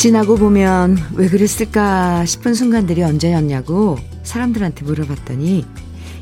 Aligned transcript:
지나고 0.00 0.36
보면 0.36 0.96
왜 1.12 1.28
그랬을까 1.28 2.24
싶은 2.24 2.54
순간들이 2.54 3.02
언제였냐고 3.02 3.98
사람들한테 4.22 4.86
물어봤더니 4.86 5.66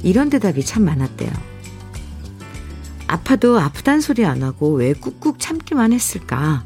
이런 0.03 0.31
대답이 0.31 0.65
참 0.65 0.85
많았대요. 0.85 1.31
아파도 3.07 3.61
아프단 3.61 4.01
소리 4.01 4.25
안 4.25 4.43
하고 4.43 4.73
왜 4.73 4.95
꾹꾹 4.95 5.39
참기만 5.39 5.93
했을까? 5.93 6.65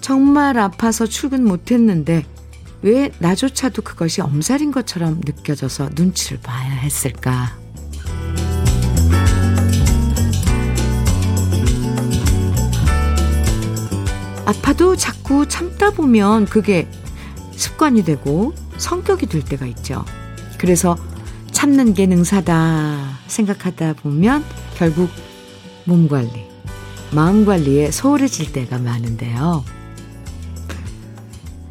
정말 0.00 0.58
아파서 0.58 1.06
출근 1.06 1.44
못 1.44 1.70
했는데 1.70 2.24
왜 2.82 3.12
나조차도 3.20 3.82
그것이 3.82 4.20
엄살인 4.20 4.72
것처럼 4.72 5.20
느껴져서 5.24 5.90
눈치를 5.94 6.40
봐야 6.42 6.72
했을까? 6.72 7.59
아파도 14.50 14.96
자꾸 14.96 15.46
참다 15.46 15.92
보면 15.92 16.46
그게 16.46 16.88
습관이 17.52 18.02
되고 18.02 18.52
성격이 18.78 19.26
될 19.26 19.44
때가 19.44 19.64
있죠. 19.66 20.04
그래서 20.58 20.96
참는 21.52 21.94
게 21.94 22.06
능사다 22.06 23.20
생각하다 23.28 23.92
보면 23.94 24.44
결국 24.74 25.08
몸 25.84 26.08
관리, 26.08 26.48
마음 27.12 27.44
관리에 27.44 27.92
소홀해질 27.92 28.52
때가 28.52 28.78
많은데요. 28.78 29.64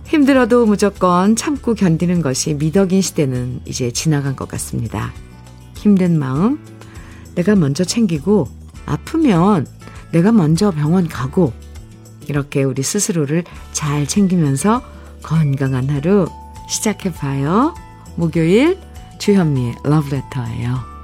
힘들어도 0.05 0.66
무조건 0.66 1.36
참고 1.36 1.73
견디는 1.73 2.21
것이 2.21 2.53
미덕인 2.53 3.02
시대는 3.02 3.59
이제 3.66 3.91
지나간 3.91 4.38
것 4.38 4.47
같습니다. 4.47 5.11
힘든 5.75 6.17
마음, 6.17 6.59
내가 7.36 7.55
먼저 7.55 7.83
챙기고, 7.83 8.47
아프면 8.86 9.67
내가 10.11 10.31
먼저 10.31 10.71
병원 10.71 11.09
가고, 11.09 11.52
이렇게 12.30 12.63
우리 12.63 12.83
스스로를 12.83 13.44
잘 13.73 14.08
챙기면서 14.08 14.81
건강한 15.23 15.89
하루 15.89 16.27
시작해봐요. 16.69 17.73
목요일 18.16 18.80
주현미의 19.17 19.75
러브레터예요. 19.83 20.99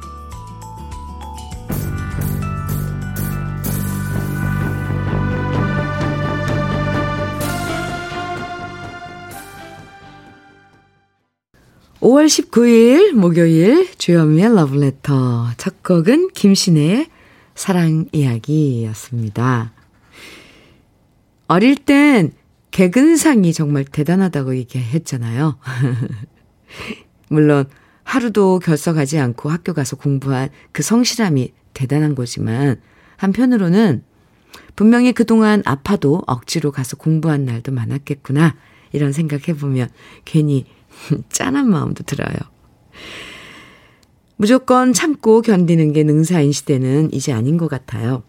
5월 12.06 12.28
19일 12.28 13.14
목요일 13.14 13.90
주현미의 13.98 14.56
러브레터 14.56 15.48
첫 15.58 15.82
곡은 15.82 16.30
김신혜의 16.36 17.08
사랑 17.56 18.06
이야기였습니다. 18.12 19.75
어릴 21.48 21.76
땐 21.76 22.32
개근상이 22.72 23.54
정말 23.54 23.86
대단하다고 23.86 24.56
얘기했잖아요. 24.58 25.58
물론 27.30 27.66
하루도 28.04 28.60
결석하지 28.60 29.20
않고 29.20 29.50
학교 29.50 29.74
가서 29.74 29.96
공부한 29.96 30.50
그 30.72 30.84
성실함이 30.84 31.54
대단한 31.74 32.16
거지만 32.16 32.82
한편으로는 33.18 34.04
분명히 34.76 35.14
그동안 35.14 35.62
아파도 35.66 36.22
억지로 36.28 36.72
가서 36.72 36.98
공부한 36.98 37.46
날도 37.46 37.72
많았겠구나 37.72 38.56
이런 38.92 39.12
생각해보면 39.12 39.90
괜히 40.26 40.66
짠한 41.30 41.70
마음도 41.70 42.04
들어요. 42.04 42.36
무조건 44.38 44.92
참고 44.94 45.42
견디는 45.42 45.94
게 45.94 46.04
능사인 46.04 46.52
시대는 46.52 47.14
이제 47.14 47.32
아닌 47.32 47.58
것 47.58 47.70
같아요. 47.70 48.24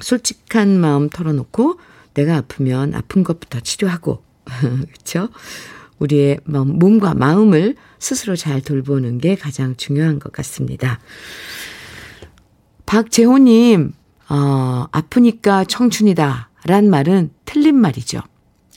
솔직한 0.00 0.80
마음 0.80 1.10
털어놓고 1.10 1.78
내가 2.20 2.36
아프면 2.36 2.94
아픈 2.94 3.24
것부터 3.24 3.60
치료하고, 3.60 4.22
그렇죠? 4.44 5.30
우리의 5.98 6.40
몸과 6.44 7.14
마음을 7.14 7.76
스스로 7.98 8.36
잘 8.36 8.60
돌보는 8.60 9.18
게 9.18 9.36
가장 9.36 9.74
중요한 9.76 10.18
것 10.18 10.32
같습니다. 10.32 11.00
박재호님, 12.84 13.92
어, 14.28 14.86
아프니까 14.90 15.64
청춘이다. 15.64 16.50
란 16.64 16.90
말은 16.90 17.30
틀린 17.46 17.76
말이죠. 17.76 18.20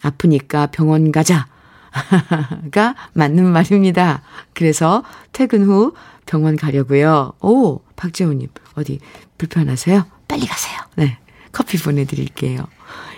아프니까 0.01 0.67
병원 0.67 1.11
가자. 1.11 1.47
가 2.71 2.95
맞는 3.13 3.45
말입니다. 3.45 4.23
그래서 4.53 5.03
퇴근 5.31 5.63
후 5.65 5.93
병원 6.25 6.55
가려고요. 6.55 7.33
오, 7.41 7.81
박재호님, 7.95 8.47
어디 8.75 8.99
불편하세요? 9.37 10.05
빨리 10.27 10.47
가세요. 10.47 10.79
네. 10.95 11.19
커피 11.53 11.77
보내드릴게요. 11.77 12.65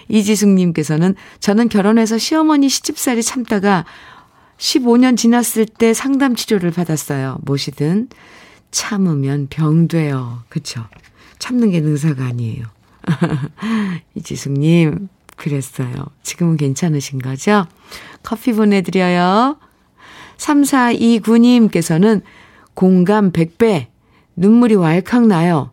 이지숙님께서는 0.07 1.15
저는 1.39 1.69
결혼해서 1.69 2.19
시어머니 2.19 2.69
시집살이 2.69 3.23
참다가 3.23 3.85
15년 4.57 5.17
지났을 5.17 5.65
때 5.65 5.95
상담 5.95 6.35
치료를 6.35 6.69
받았어요. 6.69 7.39
무엇이든 7.41 8.09
참으면 8.69 9.47
병돼요. 9.49 10.43
그쵸? 10.49 10.85
참는 11.39 11.71
게 11.71 11.79
능사가 11.81 12.23
아니에요. 12.23 12.65
이지숙님, 14.15 15.09
그랬어요. 15.35 15.93
지금은 16.23 16.57
괜찮으신 16.57 17.19
거죠? 17.19 17.65
커피 18.23 18.53
보내드려요. 18.53 19.57
3429님께서는 20.37 22.21
공감 22.73 23.31
100배, 23.31 23.87
눈물이 24.35 24.75
왈칵 24.75 25.27
나요. 25.27 25.71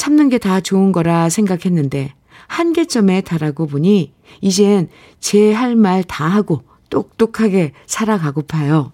참는 0.00 0.30
게 0.30 0.38
다 0.38 0.60
좋은 0.62 0.92
거라 0.92 1.28
생각했는데, 1.28 2.14
한계점에 2.46 3.20
달하고 3.20 3.66
보니, 3.66 4.14
이젠 4.40 4.88
제 5.20 5.52
할 5.52 5.76
말 5.76 6.02
다 6.04 6.26
하고, 6.26 6.62
똑똑하게 6.88 7.72
살아가고파요. 7.86 8.92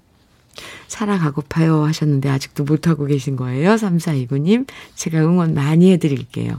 살아가고파요 0.89 1.85
하셨는데, 1.85 2.29
아직도 2.29 2.65
못하고 2.65 3.07
계신 3.07 3.37
거예요. 3.37 3.77
3429님. 3.77 4.67
제가 4.97 5.21
응원 5.21 5.55
많이 5.55 5.93
해드릴게요. 5.93 6.59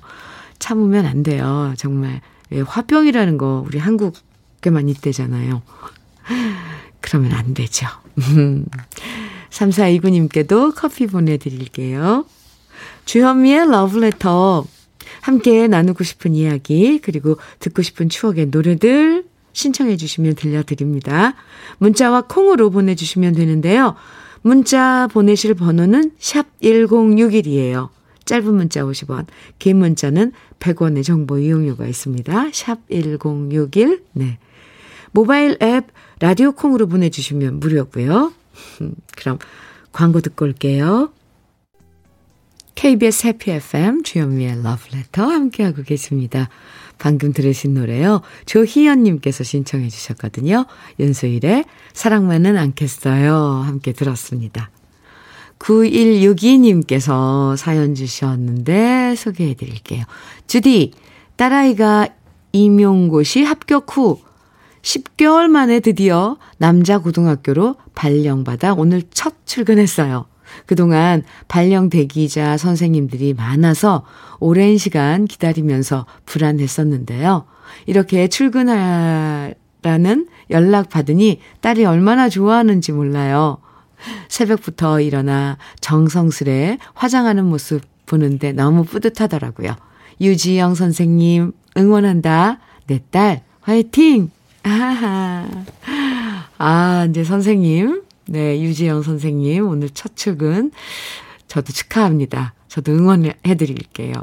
참으면 0.60 1.06
안 1.06 1.24
돼요. 1.24 1.74
정말. 1.78 2.22
예, 2.54 2.62
화병이라는 2.62 3.38
거 3.38 3.66
우리 3.68 3.80
한국에만 3.80 4.88
있대잖아요. 4.88 5.62
그러면 7.02 7.34
안 7.34 7.54
되죠. 7.54 7.86
3429님께도 9.52 10.74
커피 10.74 11.06
보내드릴게요. 11.08 12.26
주현미의 13.08 13.72
러브레터. 13.72 14.66
함께 15.22 15.68
나누고 15.68 16.04
싶은 16.04 16.36
이야기, 16.36 17.00
그리고 17.00 17.38
듣고 17.60 17.82
싶은 17.82 18.10
추억의 18.10 18.48
노래들 18.48 19.24
신청해 19.54 19.96
주시면 19.96 20.36
들려드립니다. 20.36 21.34
문자와 21.80 22.24
콩으로 22.24 22.70
보내주시면 22.70 23.34
되는데요. 23.34 23.96
문자 24.42 25.08
보내실 25.08 25.54
번호는 25.54 26.12
샵 26.20 26.46
1061이에요. 26.62 27.90
짧은 28.26 28.54
문자 28.54 28.84
50원, 28.84 29.26
긴 29.58 29.78
문자는 29.78 30.34
100원의 30.60 31.04
정보 31.04 31.40
이용료가 31.40 31.88
있습니다. 31.88 32.50
샵 32.52 32.80
1061. 32.90 34.04
네. 34.14 34.38
모바일 35.12 35.58
앱 35.62 35.86
라디오 36.20 36.52
콩으로 36.52 36.88
보내주시면 36.88 37.62
무료고요. 37.62 38.34
그럼 39.16 39.40
광고 39.94 40.20
듣고 40.20 40.44
올게요. 40.44 41.12
KBS 42.78 43.26
해피 43.26 43.50
FM 43.50 44.04
주현미의 44.04 44.62
러브레터 44.62 45.24
함께하고 45.24 45.82
계십니다. 45.82 46.48
방금 47.00 47.34
들으신 47.34 47.74
노래요. 47.74 48.22
조희연님께서 48.46 49.44
신청해 49.44 49.90
주셨거든요. 49.90 50.68
윤수일의 51.00 51.66
사랑만은 51.94 52.56
않겠어요. 52.56 53.64
함께 53.66 53.94
들었습니다. 53.94 54.70
9162님께서 55.58 57.58
사연 57.58 57.96
주셨는데 57.96 59.16
소개해 59.16 59.56
드릴게요. 59.56 60.04
주디, 60.46 60.92
딸아이가 61.36 62.10
임용고시 62.52 63.42
합격 63.42 63.98
후 63.98 64.22
10개월 64.84 65.48
만에 65.48 65.80
드디어 65.80 66.38
남자 66.60 67.00
고등학교로 67.00 67.78
발령받아 67.96 68.76
오늘 68.76 69.02
첫 69.10 69.34
출근했어요. 69.48 70.28
그동안 70.68 71.24
발령 71.48 71.90
대기자 71.90 72.58
선생님들이 72.58 73.34
많아서 73.34 74.06
오랜 74.40 74.78
시간 74.78 75.26
기다리면서 75.26 76.06
불안했었는데요. 76.26 77.46
이렇게 77.88 78.28
출근하라는 78.28 79.56
연락 80.52 80.90
받으니 80.90 81.40
딸이 81.62 81.86
얼마나 81.86 82.30
좋아하는지 82.30 82.92
몰라요. 82.92 83.58
새벽부터 84.28 85.02
일어나 85.02 85.58
정성스레 85.82 86.78
화장하는 86.94 87.46
모습 87.46 87.82
보는데 88.06 88.52
너무 88.52 88.84
뿌듯하더라고요. 88.84 89.76
유지영 90.22 90.76
선생님, 90.76 91.54
응원한다. 91.78 92.60
내 92.88 93.02
딸, 93.12 93.42
화이팅! 93.62 94.32
아하. 94.64 95.48
아, 96.58 97.08
이제 97.10 97.24
선생님. 97.24 98.07
네, 98.30 98.62
유지영 98.62 99.04
선생님, 99.04 99.68
오늘 99.68 99.90
첫 99.90 100.16
출근. 100.16 100.72
저도 101.48 101.72
축하합니다. 101.72 102.54
저도 102.68 102.92
응원해 102.92 103.34
드릴게요. 103.58 104.14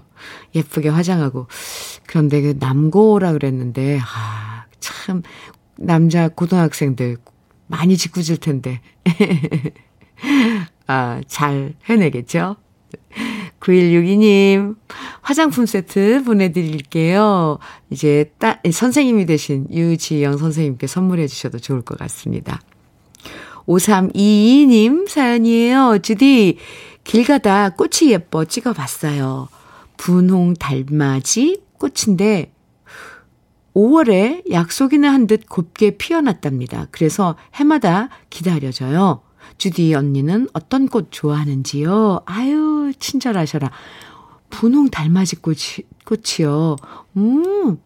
예쁘게 0.55 0.91
화장하고. 0.91 1.47
그런데 2.07 2.43
그 2.43 2.55
남고라 2.59 3.33
그랬는데, 3.33 3.99
아, 4.01 4.67
참, 4.79 5.23
남자 5.77 6.29
고등학생들 6.29 7.17
많이 7.67 7.97
짓궂을 7.97 8.37
텐데. 8.37 8.83
아, 10.87 11.23
잘 11.27 11.75
해내겠죠? 11.89 12.57
9162님, 13.61 14.77
화장품 15.23 15.65
세트 15.65 16.25
보내드릴게요. 16.25 17.59
이제 17.89 18.31
따, 18.37 18.61
선생님이 18.71 19.25
되신 19.25 19.69
유지영 19.71 20.37
선생님께 20.37 20.87
선물해 20.87 21.27
주셔도 21.27 21.59
좋을 21.59 21.81
것 21.81 21.99
같습니다. 21.99 22.61
5322님 23.67 25.09
사연이에요. 25.09 25.99
주디, 26.03 26.59
길 27.05 27.25
가다 27.25 27.71
꽃이 27.71 28.11
예뻐 28.13 28.45
찍어봤어요. 28.45 29.49
분홍 29.97 30.55
달맞이 30.55 31.63
꽃인데 31.79 32.53
5월에 33.75 34.51
약속이나 34.51 35.13
한 35.13 35.27
듯 35.27 35.49
곱게 35.49 35.97
피어났답니다. 35.97 36.87
그래서 36.91 37.37
해마다 37.55 38.09
기다려져요. 38.31 39.23
주디 39.59 39.95
언니는 39.95 40.49
어떤 40.53 40.89
꽃 40.89 41.09
좋아하는지요? 41.11 42.21
아유, 42.25 42.93
친절하셔라. 42.99 43.71
분홍 44.51 44.91
달맞이 44.91 45.37
꽃이, 45.37 45.85
꽃이요. 46.05 46.77
음, 47.17 47.79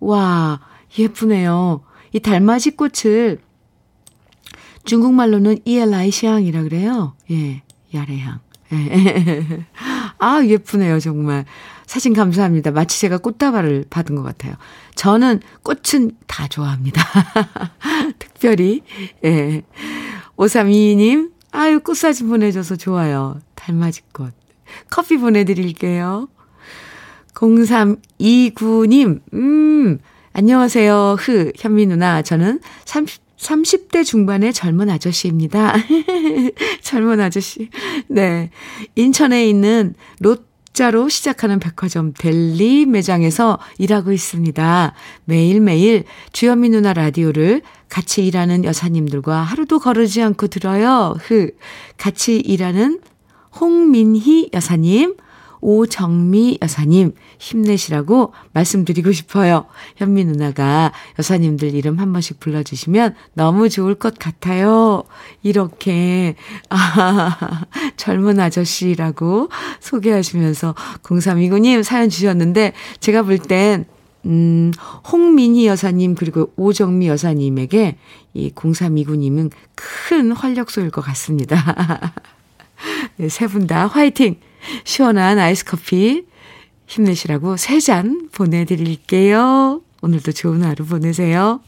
와, 0.00 0.60
예쁘네요. 0.98 1.82
이 2.12 2.20
달맞이 2.20 2.76
꽃을 2.76 3.38
중국말로는 4.86 5.58
이엘라이시앙이라 5.64 6.62
그래요. 6.62 7.14
예, 7.30 7.62
야레향. 7.92 8.40
예. 8.72 9.64
아, 10.18 10.42
예쁘네요, 10.44 10.98
정말. 10.98 11.44
사진 11.86 12.14
감사합니다. 12.14 12.70
마치 12.70 13.00
제가 13.00 13.18
꽃다발을 13.18 13.86
받은 13.90 14.16
것 14.16 14.22
같아요. 14.22 14.54
저는 14.94 15.40
꽃은 15.62 16.12
다 16.26 16.48
좋아합니다. 16.48 17.02
특별히, 18.18 18.82
예. 19.24 19.62
5322님, 20.36 21.30
아유, 21.52 21.80
꽃사진 21.80 22.28
보내줘서 22.28 22.76
좋아요. 22.76 23.40
달맞이 23.54 24.02
꽃. 24.12 24.32
커피 24.90 25.16
보내드릴게요. 25.16 26.28
0329님, 27.34 29.20
음, 29.34 29.98
안녕하세요. 30.32 31.16
흐, 31.18 31.52
현미 31.56 31.86
누나. 31.86 32.22
저는 32.22 32.60
30, 32.84 33.22
30대 33.46 34.04
중반의 34.04 34.52
젊은 34.52 34.90
아저씨입니다. 34.90 35.74
젊은 36.82 37.20
아저씨. 37.20 37.70
네. 38.08 38.50
인천에 38.96 39.48
있는 39.48 39.94
롯자로 40.18 41.08
시작하는 41.08 41.60
백화점 41.60 42.12
델리 42.12 42.86
매장에서 42.86 43.58
일하고 43.78 44.12
있습니다. 44.12 44.94
매일매일 45.24 46.04
주현미 46.32 46.70
누나 46.70 46.92
라디오를 46.92 47.62
같이 47.88 48.26
일하는 48.26 48.64
여사님들과 48.64 49.42
하루도 49.42 49.78
거르지 49.78 50.22
않고 50.22 50.48
들어요. 50.48 51.16
흐. 51.20 51.52
같이 51.96 52.40
일하는 52.40 53.00
홍민희 53.60 54.50
여사님, 54.52 55.14
오정미 55.66 56.58
여사님 56.62 57.10
힘내시라고 57.40 58.32
말씀드리고 58.52 59.10
싶어요. 59.10 59.66
현미 59.96 60.24
누나가 60.24 60.92
여사님들 61.18 61.74
이름 61.74 61.98
한 61.98 62.12
번씩 62.12 62.38
불러주시면 62.38 63.16
너무 63.34 63.68
좋을 63.68 63.96
것 63.96 64.16
같아요. 64.16 65.02
이렇게 65.42 66.36
아, 66.70 67.64
젊은 67.98 68.38
아저씨라고 68.38 69.48
소개하시면서 69.80 70.76
0329님 71.02 71.82
사연 71.82 72.10
주셨는데 72.10 72.72
제가 73.00 73.22
볼 73.24 73.38
땐 73.38 73.86
음, 74.24 74.72
홍민희 75.10 75.66
여사님 75.66 76.14
그리고 76.14 76.52
오정미 76.56 77.08
여사님에게 77.08 77.96
이 78.34 78.50
0329님은 78.54 79.50
큰 79.74 80.30
활력소일 80.30 80.90
것 80.92 81.00
같습니다. 81.00 82.14
네, 83.18 83.28
세 83.28 83.48
분 83.48 83.66
다 83.66 83.88
화이팅! 83.88 84.36
시원한 84.84 85.38
아이스 85.38 85.64
커피 85.64 86.24
힘내시라고 86.86 87.56
세잔 87.56 88.28
보내드릴게요. 88.32 89.82
오늘도 90.02 90.32
좋은 90.32 90.62
하루 90.62 90.84
보내세요. 90.84 91.60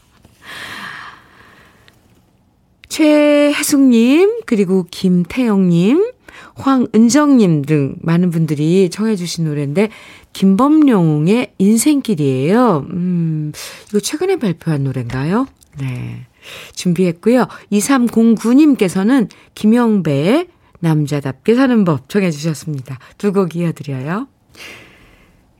최혜숙님, 2.87 4.41
그리고 4.45 4.85
김태영님, 4.89 6.11
황은정님 6.55 7.61
등 7.63 7.95
많은 8.01 8.31
분들이 8.31 8.89
청해주신 8.89 9.45
노래인데, 9.45 9.89
김범룡의 10.33 11.53
인생길이에요. 11.57 12.87
음, 12.89 13.51
이거 13.89 13.99
최근에 13.99 14.37
발표한 14.37 14.83
노래인가요? 14.83 15.47
네. 15.79 16.25
준비했고요. 16.73 17.47
2309님께서는 17.71 19.29
김영배의 19.55 20.47
남자답게 20.79 21.55
사는 21.55 21.83
법 21.83 22.09
정해 22.09 22.31
주셨습니다. 22.31 22.97
두 23.17 23.31
곡 23.33 23.55
이어드려요. 23.55 24.27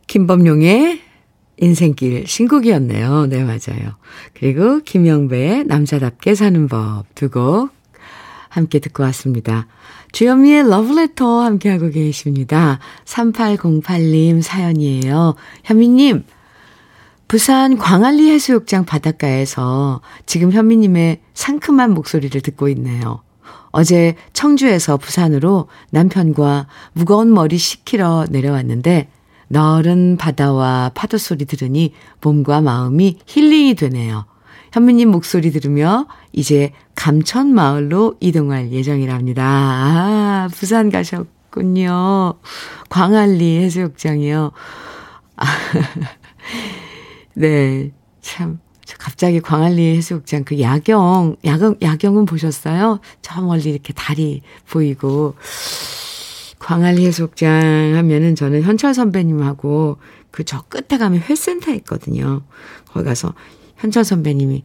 김범용의 0.07 1.01
인생길 1.57 2.25
신곡이었네요. 2.25 3.27
네, 3.27 3.43
맞아요. 3.43 3.95
그리고 4.33 4.79
김영배의 4.79 5.65
남자답게 5.65 6.35
사는 6.35 6.67
법 6.67 7.03
두 7.15 7.29
곡 7.29 7.69
함께 8.49 8.79
듣고 8.79 9.03
왔습니다. 9.03 9.67
주현미의 10.11 10.67
러브레터 10.69 11.41
함께하고 11.43 11.89
계십니다. 11.89 12.79
3808님 13.05 14.41
사연이에요. 14.41 15.35
현미님, 15.63 16.23
부산 17.27 17.77
광안리 17.77 18.27
해수욕장 18.31 18.85
바닷가에서 18.85 20.01
지금 20.25 20.51
현미님의 20.51 21.21
상큼한 21.35 21.93
목소리를 21.93 22.41
듣고 22.41 22.69
있네요. 22.69 23.21
어제 23.71 24.15
청주에서 24.33 24.97
부산으로 24.97 25.67
남편과 25.91 26.67
무거운 26.93 27.33
머리 27.33 27.57
식히러 27.57 28.27
내려왔는데 28.29 29.09
너른 29.47 30.17
바다와 30.17 30.91
파도 30.93 31.17
소리 31.17 31.45
들으니 31.45 31.93
몸과 32.21 32.61
마음이 32.61 33.19
힐링이 33.25 33.75
되네요. 33.75 34.25
현미님 34.71 35.09
목소리 35.09 35.51
들으며 35.51 36.07
이제 36.31 36.71
감천 36.95 37.53
마을로 37.53 38.15
이동할 38.19 38.71
예정이랍니다. 38.71 39.43
아, 39.43 40.47
부산 40.53 40.91
가셨군요. 40.91 42.35
광안리 42.89 43.59
해수욕장이요. 43.63 44.51
아, 45.37 45.45
네, 47.33 47.91
참 48.21 48.59
갑자기 48.97 49.39
광안리 49.39 49.97
해수욕장 49.97 50.43
그 50.43 50.59
야경, 50.59 51.37
야경, 51.45 51.75
야경은 51.81 52.25
보셨어요? 52.25 52.99
저 53.21 53.41
멀리 53.41 53.69
이렇게 53.69 53.93
달이 53.93 54.41
보이고. 54.69 55.35
광안리 56.59 57.05
해수욕장 57.05 57.95
하면은 57.95 58.35
저는 58.35 58.63
현철 58.63 58.93
선배님하고 58.93 59.97
그 60.31 60.43
저 60.43 60.61
끝에 60.63 60.97
가면 60.99 61.21
회센터 61.21 61.73
있거든요. 61.75 62.41
거기 62.87 63.05
가서 63.05 63.33
현철 63.77 64.03
선배님이 64.03 64.63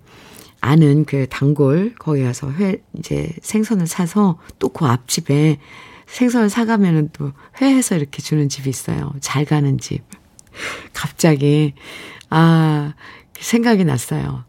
아는 0.61 1.05
그 1.05 1.27
단골 1.29 1.95
거기 1.99 2.23
가서 2.23 2.51
회 2.53 2.83
이제 2.99 3.31
생선을 3.43 3.87
사서 3.87 4.39
또 4.59 4.69
그 4.71 4.87
앞집에 4.87 5.59
생선을 6.07 6.51
사가면은 6.51 7.11
또 7.13 7.33
회해서 7.61 7.97
이렇게 7.97 8.21
주는 8.23 8.49
집이 8.49 8.69
있어요. 8.69 9.13
잘 9.21 9.45
가는 9.45 9.79
집. 9.79 10.03
갑자기 10.93 11.75
아 12.31 12.95
생각이 13.39 13.85
났어요. 13.85 14.45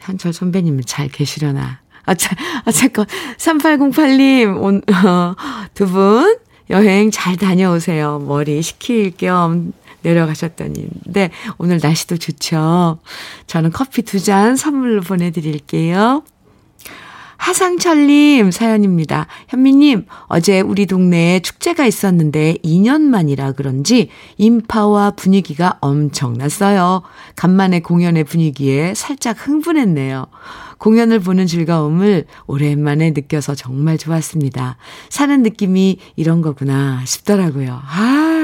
현철 0.00 0.32
선배님은 0.32 0.82
잘 0.86 1.08
계시려나. 1.08 1.80
아, 2.04 2.14
자, 2.14 2.36
아, 2.64 2.70
잠깐. 2.70 3.06
3808님, 3.38 4.62
온, 4.62 4.82
어, 5.06 5.34
두 5.74 5.86
분, 5.88 6.38
여행 6.70 7.10
잘 7.10 7.36
다녀오세요. 7.36 8.20
머리 8.20 8.62
식힐 8.62 9.16
겸 9.16 9.72
내려가셨더니. 10.02 10.88
네, 11.06 11.30
오늘 11.58 11.80
날씨도 11.82 12.16
좋죠. 12.18 12.98
저는 13.48 13.72
커피 13.72 14.02
두 14.02 14.20
잔 14.20 14.56
선물로 14.56 15.00
보내드릴게요. 15.02 16.22
하상철님 17.46 18.50
사연입니다. 18.50 19.28
현미님, 19.46 20.06
어제 20.26 20.60
우리 20.60 20.86
동네에 20.86 21.38
축제가 21.38 21.86
있었는데 21.86 22.56
2년 22.64 23.02
만이라 23.02 23.52
그런지 23.52 24.08
인파와 24.36 25.12
분위기가 25.12 25.78
엄청났어요. 25.80 27.02
간만에 27.36 27.78
공연의 27.82 28.24
분위기에 28.24 28.94
살짝 28.94 29.46
흥분했네요. 29.46 30.26
공연을 30.78 31.20
보는 31.20 31.46
즐거움을 31.46 32.24
오랜만에 32.48 33.10
느껴서 33.10 33.54
정말 33.54 33.96
좋았습니다. 33.96 34.76
사는 35.08 35.40
느낌이 35.44 35.98
이런 36.16 36.42
거구나 36.42 37.04
싶더라고요. 37.06 37.80
아, 37.80 38.35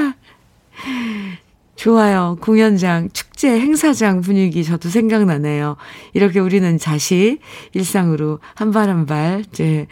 좋아요. 1.83 2.37
공연장, 2.39 3.09
축제, 3.11 3.59
행사장 3.59 4.21
분위기 4.21 4.63
저도 4.63 4.87
생각나네요. 4.87 5.75
이렇게 6.13 6.39
우리는 6.39 6.77
다시 6.77 7.39
일상으로 7.73 8.39
한 8.55 8.71
발 8.71 8.87
한 8.87 9.05
발 9.05 9.43
이제 9.51 9.87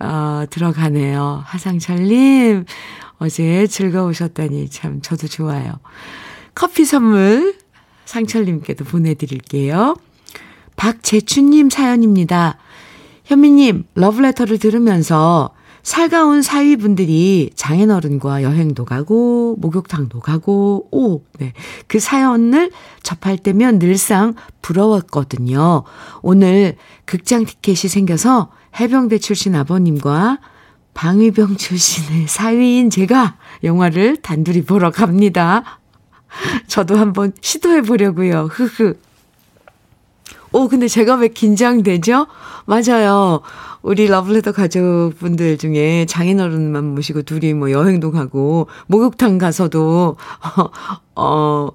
어, 0.00 0.42
들어가네요. 0.50 1.44
하상철님, 1.46 2.64
어제 3.18 3.68
즐거우셨다니 3.68 4.70
참 4.70 5.00
저도 5.02 5.28
좋아요. 5.28 5.78
커피 6.56 6.84
선물 6.84 7.54
상철님께도 8.06 8.84
보내드릴게요. 8.84 9.94
박재춘님 10.74 11.70
사연입니다. 11.70 12.58
현미님, 13.24 13.84
러브레터를 13.94 14.58
들으면서 14.58 15.54
살가운 15.86 16.42
사위분들이 16.42 17.50
장인어른과 17.54 18.42
여행도 18.42 18.84
가고, 18.84 19.54
목욕탕도 19.60 20.18
가고, 20.18 20.88
오, 20.90 21.22
네. 21.38 21.52
그 21.86 22.00
사연을 22.00 22.72
접할 23.04 23.38
때면 23.38 23.78
늘상 23.78 24.34
부러웠거든요. 24.62 25.84
오늘 26.22 26.74
극장 27.04 27.44
티켓이 27.44 27.88
생겨서 27.88 28.50
해병대 28.80 29.18
출신 29.18 29.54
아버님과 29.54 30.40
방위병 30.92 31.54
출신의 31.56 32.26
사위인 32.26 32.90
제가 32.90 33.36
영화를 33.62 34.16
단둘이 34.16 34.62
보러 34.62 34.90
갑니다. 34.90 35.78
저도 36.66 36.98
한번 36.98 37.32
시도해 37.40 37.82
보려고요. 37.82 38.48
흐흐. 38.50 38.98
오, 40.50 40.66
근데 40.66 40.88
제가 40.88 41.14
왜 41.14 41.28
긴장되죠? 41.28 42.26
맞아요. 42.64 43.42
우리 43.86 44.08
러블레터 44.08 44.50
가족분들 44.50 45.58
중에 45.58 46.06
장인어른만 46.06 46.84
모시고 46.96 47.22
둘이 47.22 47.54
뭐 47.54 47.70
여행도 47.70 48.10
가고, 48.10 48.66
목욕탕 48.88 49.38
가서도, 49.38 50.16
어, 51.14 51.22
어 51.22 51.68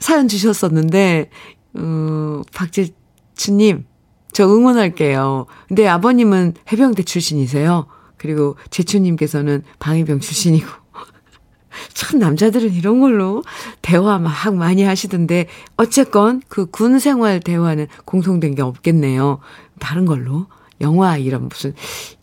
사연 0.00 0.26
주셨었는데, 0.26 1.30
어, 1.78 2.42
박재춘 2.52 3.58
님, 3.58 3.86
저 4.32 4.48
응원할게요. 4.48 5.46
근데 5.68 5.86
아버님은 5.86 6.54
해병대 6.72 7.04
출신이세요. 7.04 7.86
그리고 8.16 8.56
재춘님께서는 8.70 9.62
방위병 9.78 10.18
출신이고. 10.18 10.66
참 11.94 12.18
남자들은 12.18 12.72
이런 12.72 13.00
걸로 13.00 13.44
대화 13.80 14.18
막 14.18 14.54
많이 14.56 14.82
하시던데 14.82 15.46
어쨌건 15.76 16.42
그 16.48 16.66
군 16.66 16.98
생활 16.98 17.38
대화는 17.38 17.86
공통된 18.04 18.56
게 18.56 18.62
없겠네요. 18.62 19.38
다른 19.78 20.04
걸로 20.04 20.46
영화 20.80 21.16
이런 21.16 21.48
무슨 21.48 21.74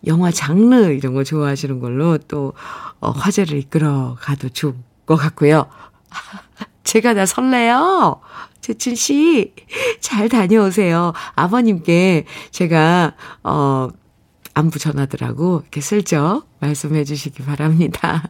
영화 0.06 0.32
장르 0.32 0.92
이런 0.92 1.14
거 1.14 1.24
좋아하시는 1.24 1.80
걸로 1.80 2.18
또 2.18 2.54
어, 3.00 3.12
화제를 3.12 3.58
이끌어 3.58 4.18
가도 4.20 4.50
좋을 4.50 4.76
것 5.06 5.16
같고요. 5.16 5.68
제가 6.84 7.14
다 7.14 7.26
설레요. 7.26 8.22
재춘 8.62 8.96
씨, 8.96 9.54
잘 10.02 10.28
다녀오세요. 10.28 11.14
아버님께 11.36 12.26
제가, 12.52 13.16
어, 13.44 13.90
안부 14.54 14.80
전하더라고 14.80 15.62
이렇게 15.62 15.82
슬쩍 15.82 16.44
말씀해 16.60 17.04
주시기 17.06 17.44
바랍니다. 17.44 18.24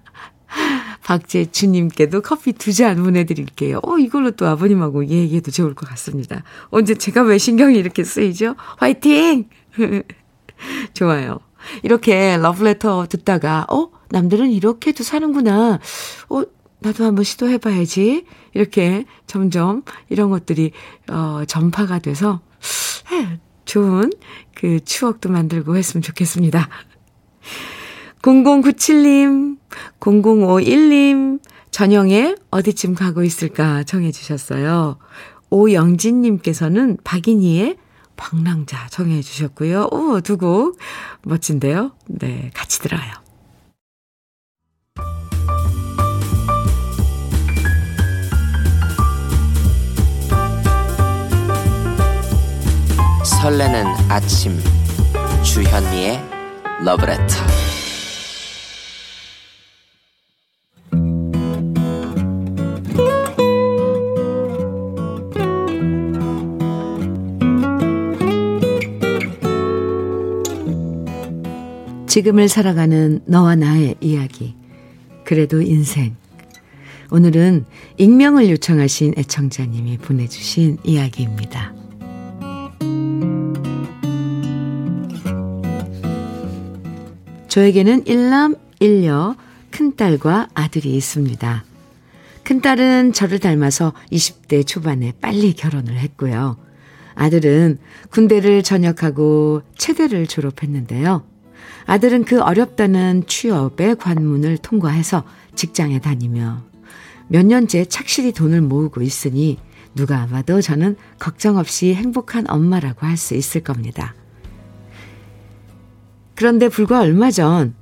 박재춘님께도 1.09 2.21
커피 2.21 2.53
두 2.53 2.71
잔 2.71 3.01
보내드릴게요. 3.03 3.79
어, 3.83 3.97
이걸로 3.97 4.31
또 4.31 4.45
아버님하고 4.47 5.07
얘기해도 5.07 5.49
좋을 5.51 5.73
것 5.73 5.89
같습니다. 5.89 6.43
언제 6.69 6.93
제가 6.93 7.23
왜 7.23 7.37
신경이 7.39 7.77
이렇게 7.77 8.03
쓰이죠? 8.03 8.55
화이팅! 8.77 9.49
좋아요. 10.93 11.39
이렇게 11.83 12.37
러브레터 12.37 13.07
듣다가, 13.07 13.65
어, 13.69 13.89
남들은 14.09 14.51
이렇게도 14.51 15.03
사는구나. 15.03 15.79
어, 16.29 16.43
나도 16.79 17.03
한번 17.03 17.23
시도해봐야지. 17.25 18.25
이렇게 18.53 19.05
점점 19.25 19.81
이런 20.09 20.29
것들이, 20.29 20.71
어, 21.09 21.41
전파가 21.47 21.99
돼서, 21.99 22.39
좋은 23.65 24.11
그 24.55 24.79
추억도 24.83 25.29
만들고 25.29 25.75
했으면 25.75 26.01
좋겠습니다. 26.01 26.69
0097님, 28.21 29.57
0051님, 29.99 31.39
전영에 31.71 32.35
어디쯤 32.51 32.95
가고 32.95 33.23
있을까 33.23 33.83
정해 33.83 34.11
주셨어요. 34.11 34.97
오영진님께서는 35.49 36.97
박인희의 37.03 37.77
방랑자 38.17 38.87
정해 38.89 39.21
주셨고요. 39.21 39.87
오, 39.91 40.19
두 40.21 40.37
곡 40.37 40.77
멋진데요? 41.23 41.91
네, 42.07 42.51
같이 42.53 42.79
들어요. 42.79 43.01
설레는 53.23 53.85
아침 54.09 54.57
주현미의 55.43 56.19
러브레터 56.83 57.58
지금을 72.09 72.47
살아가는 72.49 73.21
너와 73.27 73.55
나의 73.55 73.95
이야기. 74.01 74.55
그래도 75.23 75.61
인생. 75.61 76.15
오늘은 77.11 77.65
익명을 77.97 78.49
요청하신 78.49 79.13
애청자님이 79.15 79.99
보내주신 79.99 80.79
이야기입니다. 80.83 81.71
저에게는 87.47 88.07
일남, 88.07 88.55
일녀, 88.79 89.35
큰딸과 89.69 90.49
아들이 90.55 90.95
있습니다. 90.95 91.63
큰딸은 92.43 93.13
저를 93.13 93.37
닮아서 93.37 93.93
20대 94.11 94.65
초반에 94.65 95.13
빨리 95.21 95.53
결혼을 95.53 95.99
했고요. 95.99 96.57
아들은 97.13 97.77
군대를 98.09 98.63
전역하고 98.63 99.61
체대를 99.77 100.25
졸업했는데요. 100.25 101.29
아들은 101.85 102.25
그 102.25 102.41
어렵다는 102.41 103.23
취업의 103.27 103.97
관문을 103.97 104.57
통과해서 104.57 105.23
직장에 105.55 105.99
다니며 105.99 106.63
몇 107.27 107.45
년째 107.45 107.85
착실히 107.85 108.31
돈을 108.31 108.61
모으고 108.61 109.01
있으니 109.01 109.57
누가 109.95 110.27
봐도 110.27 110.61
저는 110.61 110.95
걱정 111.17 111.57
없이 111.57 111.93
행복한 111.93 112.49
엄마라고 112.49 113.05
할 113.05 113.17
수 113.17 113.35
있을 113.35 113.61
겁니다. 113.61 114.15
그런데 116.35 116.69
불과 116.69 117.01
얼마 117.01 117.31
전 117.31 117.75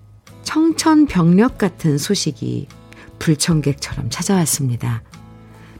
청천벽력 0.43 1.57
같은 1.57 1.97
소식이 1.97 2.67
불청객처럼 3.19 4.09
찾아왔습니다. 4.09 5.03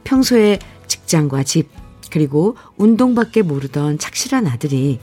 평소에 0.04 0.58
직장과 0.86 1.42
집, 1.42 1.70
그리고 2.10 2.56
운동밖에 2.76 3.42
모르던 3.42 3.98
착실한 3.98 4.46
아들이 4.46 5.00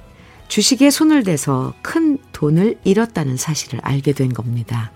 주식에 0.47 0.89
손을 0.89 1.23
대서 1.23 1.73
큰 1.81 2.17
돈을 2.35 2.77
잃었다는 2.83 3.37
사실을 3.37 3.79
알게 3.81 4.11
된 4.11 4.33
겁니다. 4.33 4.91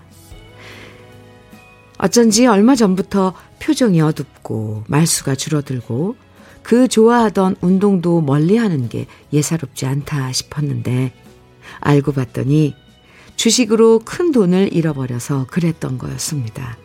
어쩐지 1.96 2.46
얼마 2.46 2.76
전부터 2.76 3.32
표정이 3.60 4.02
어둡고 4.02 4.84
말수가 4.88 5.34
줄어들고 5.36 6.16
그 6.62 6.86
좋아하던 6.86 7.56
운동도 7.62 8.20
멀리 8.20 8.58
하는 8.58 8.90
게 8.90 9.06
예사롭지 9.32 9.86
않다 9.86 10.32
싶었는데 10.32 11.12
알고 11.80 12.12
봤더니 12.12 12.74
주식으로 13.36 14.00
큰 14.04 14.32
돈을 14.32 14.74
잃어버려서 14.74 15.46
그랬던 15.46 15.96
거였습니다. 15.96 16.76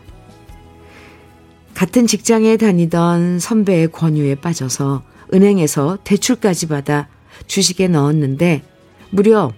같은 1.74 2.08
직장에 2.08 2.56
다니던 2.56 3.40
선배의 3.40 3.92
권유에 3.92 4.36
빠져서 4.36 5.04
은행에서 5.34 5.98
대출까지 6.06 6.68
받아 6.68 7.10
주식에 7.46 7.90
넣었는데 7.90 8.64
무려 9.10 9.52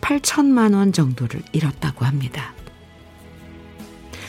8천만 0.00 0.74
원 0.74 0.92
정도를 0.92 1.42
잃었다고 1.52 2.04
합니다. 2.04 2.54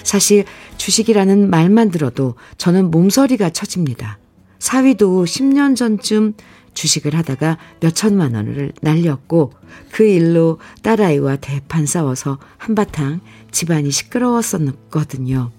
사실 0.04 0.46
주식이라는 0.78 1.50
말만 1.50 1.92
들어도 1.92 2.36
저는 2.58 2.90
몸서리가 2.92 3.52
쳐집니다. 3.52 4.18
사위도 4.60 5.26
10년 5.26 5.76
전쯤 5.76 6.34
주식을 6.74 7.16
하다가 7.16 7.58
몇 7.80 7.94
천만 7.96 8.36
원을 8.36 8.72
날렸고 8.82 9.54
그 9.92 10.04
일로 10.04 10.60
딸아이와 10.82 11.38
대판 11.38 11.86
싸워서 11.86 12.40
한바탕 12.58 13.20
집안이 13.52 13.92
시끄러웠었거든요. 13.92 15.52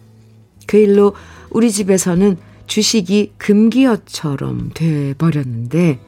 그 0.66 0.76
일로 0.78 1.14
우리 1.50 1.70
집에서는 1.70 2.36
주식이 2.66 3.32
금기어처럼 3.38 4.70
돼 4.74 5.14
버렸는데 5.14 5.98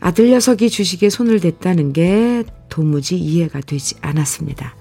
아들 0.00 0.30
녀석이 0.30 0.68
주식에 0.68 1.08
손을 1.08 1.40
댔다는 1.40 1.92
게 1.92 2.44
도무지 2.72 3.18
이해가 3.18 3.60
되지 3.60 3.96
않았습니다. 4.00 4.74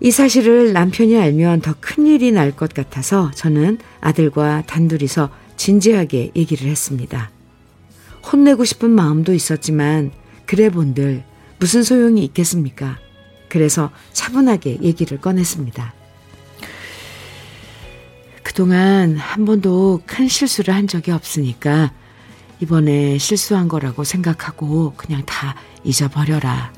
이 0.00 0.10
사실을 0.10 0.72
남편이 0.72 1.16
알면 1.16 1.60
더 1.60 1.76
큰일이 1.78 2.32
날 2.32 2.50
것 2.50 2.74
같아서 2.74 3.30
저는 3.36 3.78
아들과 4.00 4.64
단둘이서 4.66 5.30
진지하게 5.56 6.32
얘기를 6.34 6.68
했습니다. 6.68 7.30
혼내고 8.32 8.64
싶은 8.64 8.90
마음도 8.90 9.32
있었지만 9.32 10.10
그래 10.44 10.70
본들 10.70 11.22
무슨 11.60 11.84
소용이 11.84 12.24
있겠습니까? 12.24 12.98
그래서 13.48 13.92
차분하게 14.12 14.78
얘기를 14.82 15.20
꺼냈습니다. 15.20 15.94
그동안 18.42 19.16
한 19.16 19.44
번도 19.44 20.02
큰 20.04 20.26
실수를 20.26 20.74
한 20.74 20.88
적이 20.88 21.12
없으니까 21.12 21.92
이번에 22.60 23.18
실수한 23.18 23.68
거라고 23.68 24.04
생각하고 24.04 24.94
그냥 24.96 25.22
다 25.24 25.54
잊어버려라. 25.84 26.72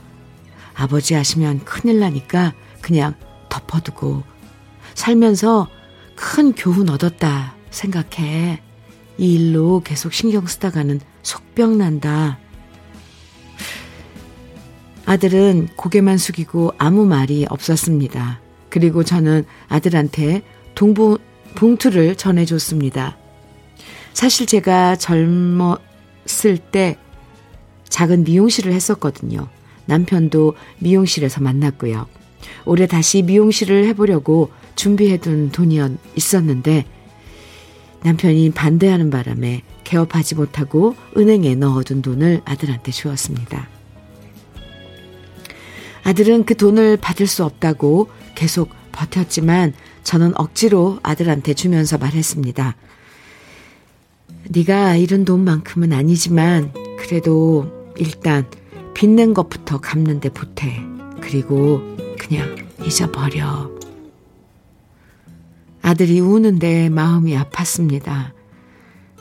아버지 0.74 1.16
아시면 1.16 1.60
큰일 1.64 2.00
나니까 2.00 2.54
그냥 2.80 3.14
덮어두고 3.48 4.22
살면서 4.94 5.68
큰 6.14 6.52
교훈 6.52 6.90
얻었다 6.90 7.54
생각해. 7.70 8.62
이 9.18 9.34
일로 9.34 9.82
계속 9.84 10.12
신경 10.12 10.46
쓰다가는 10.46 11.00
속병 11.22 11.78
난다. 11.78 12.38
아들은 15.06 15.68
고개만 15.76 16.18
숙이고 16.18 16.74
아무 16.78 17.04
말이 17.04 17.46
없었습니다. 17.48 18.40
그리고 18.68 19.02
저는 19.02 19.44
아들한테 19.68 20.42
동부, 20.74 21.18
봉투를 21.56 22.16
전해줬습니다. 22.16 23.18
사실 24.12 24.46
제가 24.46 24.96
젊었을 24.96 26.58
때 26.70 26.96
작은 27.88 28.24
미용실을 28.24 28.72
했었거든요. 28.72 29.48
남편도 29.86 30.54
미용실에서 30.78 31.40
만났고요. 31.40 32.06
올해 32.64 32.86
다시 32.86 33.22
미용실을 33.22 33.86
해보려고 33.86 34.50
준비해둔 34.76 35.50
돈이 35.50 35.78
있었는데 36.14 36.84
남편이 38.02 38.50
반대하는 38.50 39.10
바람에 39.10 39.62
개업하지 39.84 40.36
못하고 40.36 40.94
은행에 41.16 41.54
넣어둔 41.56 42.00
돈을 42.02 42.40
아들한테 42.44 42.92
주었습니다. 42.92 43.68
아들은 46.02 46.44
그 46.44 46.56
돈을 46.56 46.96
받을 46.96 47.26
수 47.26 47.44
없다고 47.44 48.08
계속 48.34 48.70
버텼지만 48.92 49.74
저는 50.02 50.32
억지로 50.36 50.98
아들한테 51.02 51.54
주면서 51.54 51.98
말했습니다. 51.98 52.76
네가 54.48 54.96
잃은 54.96 55.24
돈만큼은 55.24 55.92
아니지만 55.92 56.72
그래도 56.98 57.66
일단 57.96 58.46
빚낸 58.94 59.34
것부터 59.34 59.80
갚는데 59.80 60.30
보태. 60.30 60.82
그리고 61.20 61.80
그냥 62.18 62.56
잊어버려. 62.84 63.70
아들이 65.82 66.20
우는데 66.20 66.88
마음이 66.88 67.36
아팠습니다. 67.36 68.32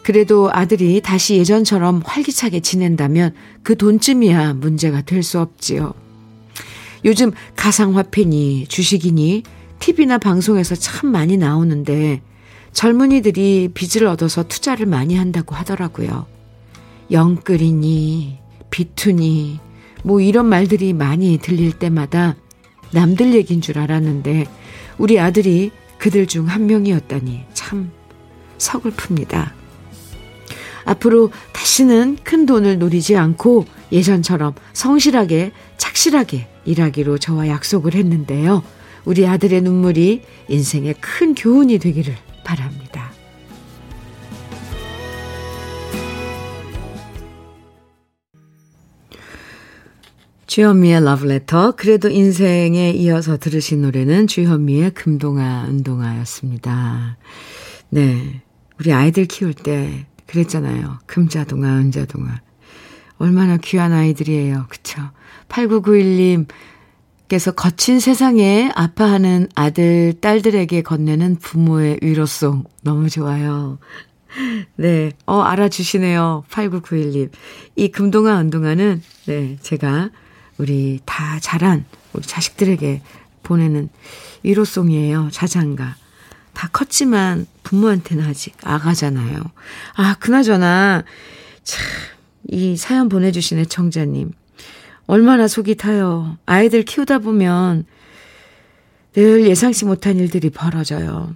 그래도 0.03 0.49
아들이 0.51 1.01
다시 1.01 1.37
예전처럼 1.37 2.01
활기차게 2.03 2.61
지낸다면 2.61 3.33
그 3.63 3.77
돈쯤이야 3.77 4.53
문제가 4.55 5.01
될 5.01 5.23
수 5.23 5.39
없지요. 5.39 5.93
요즘 7.05 7.31
가상화폐니 7.55 8.65
주식이니 8.67 9.43
TV나 9.79 10.17
방송에서 10.17 10.75
참 10.75 11.11
많이 11.11 11.37
나오는데 11.37 12.21
젊은이들이 12.73 13.71
빚을 13.73 14.07
얻어서 14.07 14.43
투자를 14.43 14.85
많이 14.85 15.15
한다고 15.15 15.55
하더라고요. 15.55 16.25
영끌이니 17.11 18.37
비투니 18.69 19.59
뭐 20.03 20.21
이런 20.21 20.45
말들이 20.45 20.93
많이 20.93 21.37
들릴 21.39 21.73
때마다 21.73 22.35
남들 22.91 23.33
얘기인 23.33 23.61
줄 23.61 23.79
알았는데 23.79 24.45
우리 24.97 25.19
아들이 25.19 25.71
그들 25.97 26.27
중 26.27 26.47
한 26.47 26.65
명이었다니 26.67 27.45
참 27.53 27.91
서글픕니다. 28.57 29.51
앞으로 30.85 31.31
다시는 31.51 32.17
큰 32.23 32.45
돈을 32.45 32.79
노리지 32.79 33.15
않고 33.15 33.65
예전처럼 33.91 34.53
성실하게 34.73 35.51
착실하게 35.77 36.47
일하기로 36.65 37.17
저와 37.17 37.47
약속을 37.47 37.93
했는데요. 37.95 38.63
우리 39.05 39.27
아들의 39.27 39.61
눈물이 39.61 40.21
인생의 40.47 40.95
큰 40.99 41.35
교훈이 41.35 41.79
되기를 41.79 42.15
바랍니다. 42.49 43.11
주현미의 50.47 51.03
러브레터. 51.03 51.75
그래도 51.75 52.09
인생에 52.09 52.89
이어서 52.89 53.37
들으신 53.37 53.83
노래는 53.83 54.25
주현미의 54.25 54.95
금동아, 54.95 55.65
은동아였습니다. 55.67 57.17
네. 57.89 58.41
우리 58.79 58.93
아이들 58.93 59.25
키울 59.25 59.53
때 59.53 60.07
그랬잖아요. 60.25 61.01
금자동아, 61.05 61.77
은자동아. 61.77 62.41
얼마나 63.19 63.57
귀한 63.57 63.91
아이들이에요. 63.93 64.65
그쵸? 64.69 65.01
8991님, 65.49 66.47
께서 67.29 67.51
거친 67.51 67.99
세상에 67.99 68.71
아파하는 68.73 69.49
아들, 69.53 70.13
딸들에게 70.19 70.81
건네는 70.81 71.35
부모의 71.35 71.99
위로송. 72.01 72.63
너무 72.81 73.07
좋아요. 73.07 73.77
네, 74.75 75.11
어, 75.27 75.41
알아주시네요. 75.41 76.45
8991님. 76.49 77.29
이 77.75 77.91
금동아, 77.91 78.39
은동아는, 78.39 79.03
네, 79.27 79.57
제가 79.61 80.09
우리 80.57 80.99
다 81.05 81.39
자란 81.39 81.85
우리 82.13 82.23
자식들에게 82.23 83.03
보내는 83.43 83.89
위로송이에요. 84.41 85.29
자장가. 85.31 85.95
다 86.53 86.69
컸지만 86.73 87.45
부모한테는 87.61 88.25
아직 88.25 88.57
아가잖아요. 88.63 89.39
아, 89.93 90.15
그나저나, 90.19 91.03
참, 91.63 91.85
이 92.47 92.75
사연 92.75 93.07
보내주신 93.07 93.59
애청자님. 93.59 94.31
얼마나 95.09 95.47
속이 95.47 95.73
타요. 95.73 96.37
아이들 96.45 96.83
키우다 96.83 97.17
보면 97.17 97.85
늘 99.13 99.47
예상치 99.47 99.85
못한 99.85 100.17
일들이 100.17 100.51
벌어져요. 100.51 101.35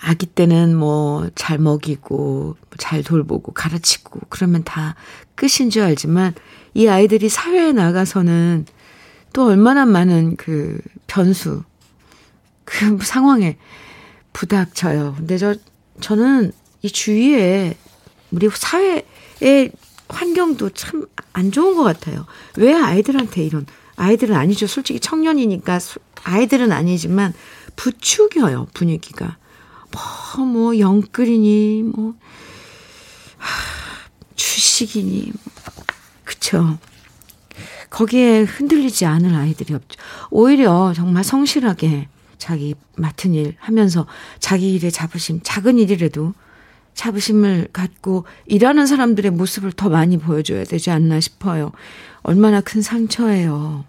아기 0.00 0.26
때는 0.26 0.76
뭐 0.76 1.28
잘 1.34 1.58
먹이고 1.58 2.56
잘 2.78 3.02
돌보고 3.02 3.52
가르치고 3.52 4.20
그러면 4.28 4.62
다 4.62 4.94
끝인 5.34 5.68
줄 5.68 5.82
알지만 5.82 6.32
이 6.74 6.86
아이들이 6.86 7.28
사회에 7.28 7.72
나가서는 7.72 8.66
또 9.32 9.46
얼마나 9.46 9.84
많은 9.84 10.36
그 10.36 10.80
변수 11.08 11.64
그 12.64 12.98
상황에 13.02 13.58
부닥쳐요. 14.32 15.14
근데 15.16 15.38
저 15.38 15.56
저는 16.00 16.52
이 16.82 16.88
주위에 16.88 17.74
우리 18.30 18.48
사회에 18.48 19.72
환경도 20.10 20.70
참 20.70 21.06
안 21.32 21.52
좋은 21.52 21.76
것 21.76 21.82
같아요. 21.84 22.26
왜 22.56 22.74
아이들한테 22.74 23.44
이런, 23.44 23.66
아이들은 23.96 24.34
아니죠. 24.34 24.66
솔직히 24.66 25.00
청년이니까 25.00 25.78
아이들은 26.24 26.72
아니지만 26.72 27.32
부추겨요, 27.76 28.68
분위기가. 28.74 29.36
뭐, 30.36 30.44
뭐, 30.44 30.78
영끌이니, 30.78 31.84
뭐, 31.94 32.14
하, 33.38 34.08
주식이니, 34.34 35.32
뭐, 35.32 35.84
그쵸. 36.24 36.78
거기에 37.90 38.42
흔들리지 38.42 39.04
않을 39.04 39.34
아이들이 39.34 39.74
없죠. 39.74 39.98
오히려 40.30 40.92
정말 40.94 41.24
성실하게 41.24 42.08
자기 42.38 42.74
맡은 42.96 43.34
일 43.34 43.56
하면서 43.58 44.06
자기 44.38 44.72
일에 44.74 44.90
자부심, 44.90 45.40
작은 45.42 45.78
일이라도 45.78 46.34
자부심을 47.00 47.68
갖고 47.72 48.26
일하는 48.44 48.86
사람들의 48.86 49.30
모습을 49.30 49.72
더 49.72 49.88
많이 49.88 50.18
보여줘야 50.18 50.64
되지 50.64 50.90
않나 50.90 51.18
싶어요. 51.18 51.72
얼마나 52.22 52.60
큰 52.60 52.82
상처예요. 52.82 53.86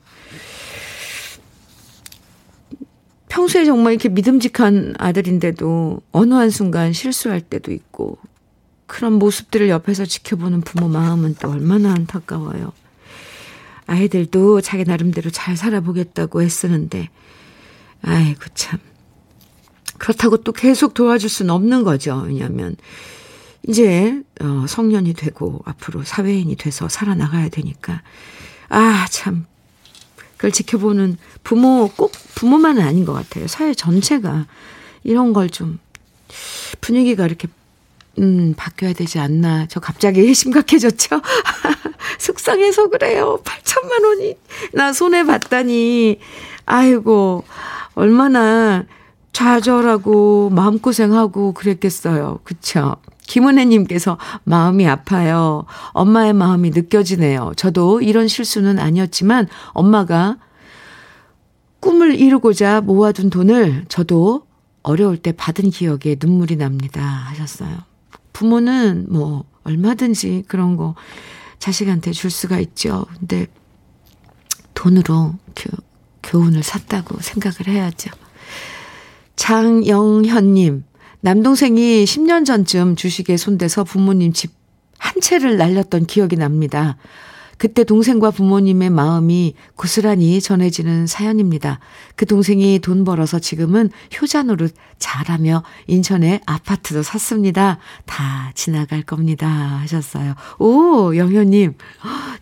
평소에 3.27 3.65
정말 3.65 3.93
이렇게 3.93 4.07
믿음직한 4.07 4.95
아들인데도 4.97 6.01
어느 6.13 6.33
한순간 6.33 6.93
실수할 6.93 7.41
때도 7.41 7.73
있고 7.73 8.17
그런 8.87 9.13
모습들을 9.13 9.67
옆에서 9.67 10.05
지켜보는 10.05 10.61
부모 10.61 10.87
마음은 10.87 11.35
또 11.41 11.51
얼마나 11.51 11.91
안타까워요. 11.91 12.71
아이들도 13.87 14.61
자기 14.61 14.85
나름대로 14.85 15.29
잘 15.31 15.57
살아보겠다고 15.57 16.43
애쓰는데 16.43 17.09
아이고 18.03 18.41
참 18.53 18.79
그렇다고 20.01 20.37
또 20.37 20.51
계속 20.51 20.95
도와줄 20.95 21.29
수는 21.29 21.53
없는 21.53 21.83
거죠. 21.83 22.23
왜냐하면 22.25 22.75
이제 23.67 24.19
어, 24.41 24.65
성년이 24.67 25.13
되고 25.13 25.61
앞으로 25.65 26.03
사회인이 26.03 26.55
돼서 26.55 26.89
살아나가야 26.89 27.49
되니까 27.49 28.01
아 28.69 29.05
참 29.11 29.45
그걸 30.37 30.51
지켜보는 30.51 31.17
부모 31.43 31.87
꼭 31.95 32.11
부모만은 32.33 32.81
아닌 32.81 33.05
것 33.05 33.13
같아요. 33.13 33.45
사회 33.45 33.75
전체가 33.75 34.47
이런 35.03 35.33
걸 35.33 35.49
좀 35.49 35.77
분위기가 36.81 37.27
이렇게 37.27 37.47
음, 38.17 38.55
바뀌어야 38.57 38.93
되지 38.93 39.19
않나. 39.19 39.67
저 39.69 39.79
갑자기 39.79 40.33
심각해졌죠? 40.33 41.21
속상해서 42.17 42.89
그래요. 42.89 43.39
8천만 43.43 44.03
원이 44.03 44.35
나 44.73 44.93
손에 44.93 45.23
받다니. 45.25 46.19
아이고, 46.65 47.43
얼마나 47.93 48.85
좌절하고 49.33 50.49
마음고생하고 50.49 51.53
그랬겠어요. 51.53 52.39
그쵸? 52.43 52.97
김은혜님께서 53.27 54.17
마음이 54.43 54.87
아파요. 54.87 55.65
엄마의 55.91 56.33
마음이 56.33 56.71
느껴지네요. 56.71 57.53
저도 57.55 58.01
이런 58.01 58.27
실수는 58.27 58.77
아니었지만 58.77 59.47
엄마가 59.69 60.37
꿈을 61.79 62.15
이루고자 62.15 62.81
모아둔 62.81 63.29
돈을 63.29 63.85
저도 63.87 64.45
어려울 64.83 65.17
때 65.17 65.31
받은 65.31 65.69
기억에 65.69 66.17
눈물이 66.19 66.57
납니다. 66.57 67.01
하셨어요. 67.01 67.77
부모는 68.33 69.07
뭐, 69.09 69.45
얼마든지 69.63 70.45
그런 70.47 70.75
거 70.75 70.95
자식한테 71.59 72.11
줄 72.11 72.31
수가 72.31 72.59
있죠. 72.59 73.05
근데 73.19 73.47
돈으로 74.73 75.35
교, 75.55 75.69
교훈을 76.23 76.63
샀다고 76.63 77.19
생각을 77.19 77.67
해야죠. 77.67 78.09
장영현님, 79.41 80.83
남동생이 81.21 82.05
10년 82.05 82.45
전쯤 82.45 82.95
주식에 82.95 83.37
손대서 83.37 83.83
부모님 83.83 84.33
집 84.33 84.61
한 85.01 85.19
채를 85.19 85.57
날렸던 85.57 86.05
기억이 86.05 86.35
납니다. 86.35 86.95
그때 87.61 87.83
동생과 87.83 88.31
부모님의 88.31 88.89
마음이 88.89 89.53
고스란히 89.75 90.41
전해지는 90.41 91.05
사연입니다. 91.05 91.79
그 92.15 92.25
동생이 92.25 92.79
돈 92.79 93.03
벌어서 93.03 93.37
지금은 93.37 93.91
효자 94.19 94.41
노릇 94.41 94.73
잘하며 94.97 95.61
인천에 95.85 96.41
아파트도 96.47 97.03
샀습니다. 97.03 97.77
다 98.07 98.51
지나갈 98.55 99.03
겁니다. 99.03 99.47
하셨어요. 99.47 100.33
오, 100.57 101.15
영현님. 101.15 101.75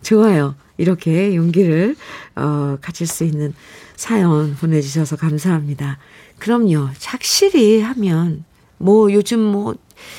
좋아요. 0.00 0.54
이렇게 0.78 1.36
용기를, 1.36 1.96
어, 2.36 2.78
가질 2.80 3.06
수 3.06 3.24
있는 3.24 3.52
사연 3.96 4.56
보내주셔서 4.56 5.16
감사합니다. 5.16 5.98
그럼요. 6.38 6.88
착실히 6.96 7.82
하면, 7.82 8.46
뭐, 8.78 9.12
요즘 9.12 9.38
뭐, 9.40 9.74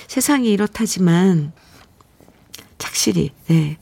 세상이 0.05 0.51
이렇다지만, 0.51 1.53
착실히, 2.77 3.31
네. 3.47 3.79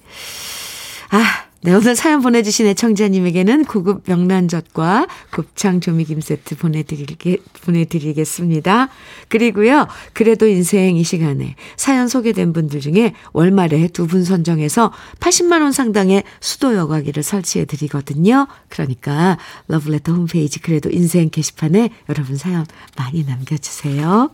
아, 1.11 1.45
네, 1.61 1.73
오늘 1.73 1.95
사연 1.95 2.21
보내주신 2.21 2.67
애청자님에게는 2.67 3.65
고급 3.65 4.03
명란젓과 4.05 5.07
곱창 5.31 5.81
조미김 5.81 6.21
세트 6.21 6.55
보내드리게, 6.55 7.37
보내드리겠습니다. 7.65 8.89
그리고요, 9.27 9.87
그래도 10.13 10.47
인생 10.47 10.95
이 10.95 11.03
시간에 11.03 11.55
사연 11.75 12.07
소개된 12.07 12.53
분들 12.53 12.79
중에 12.79 13.13
월말에 13.33 13.89
두 13.89 14.07
분 14.07 14.23
선정해서 14.23 14.93
80만원 15.19 15.73
상당의 15.73 16.23
수도 16.39 16.75
여과기를 16.75 17.23
설치해 17.23 17.65
드리거든요. 17.65 18.47
그러니까, 18.69 19.37
러브레터 19.67 20.13
홈페이지 20.13 20.59
그래도 20.59 20.89
인생 20.91 21.29
게시판에 21.29 21.89
여러분 22.07 22.37
사연 22.37 22.65
많이 22.95 23.25
남겨주세요. 23.25 24.31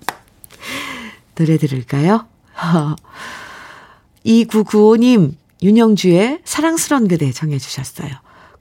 노래 1.35 1.57
들을까요? 1.57 2.27
2995님, 4.25 5.33
윤영주의 5.65 6.41
사랑스런 6.43 7.07
그대 7.07 7.31
정해주셨어요. 7.31 8.11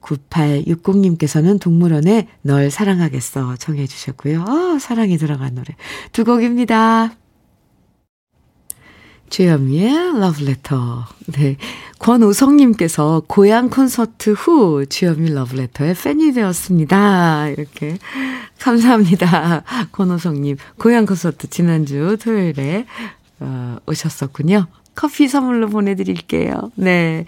9860님께서는 0.00 1.60
동물원에 1.60 2.28
널 2.42 2.70
사랑하겠어 2.70 3.56
정해주셨고요. 3.56 4.42
어, 4.42 4.78
사랑이 4.78 5.18
들어간 5.18 5.54
노래 5.54 5.76
두 6.12 6.24
곡입니다. 6.24 7.12
주현미의 9.28 10.20
러브레터. 10.20 11.06
네. 11.32 11.56
권우성님께서 11.98 13.22
고향 13.26 13.68
콘서트 13.68 14.30
후 14.30 14.86
주현미 14.86 15.32
러브레터의 15.32 15.94
팬이 15.94 16.32
되었습니다. 16.32 17.48
이렇게. 17.48 17.98
감사합니다. 18.60 19.64
권우성님. 19.92 20.56
고향 20.78 21.04
콘서트 21.04 21.48
지난주 21.50 22.16
토요일에 22.22 22.86
어, 23.40 23.76
오셨었군요. 23.86 24.66
커피 24.94 25.28
선물로 25.28 25.68
보내드릴게요. 25.68 26.70
네. 26.76 27.26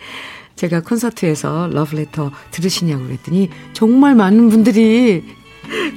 제가 0.57 0.81
콘서트에서 0.81 1.69
러브레터 1.73 2.33
들으시냐고 2.51 3.05
그랬더니 3.05 3.51
정말 3.75 4.15
많은 4.15 4.49
분들이 4.49 5.23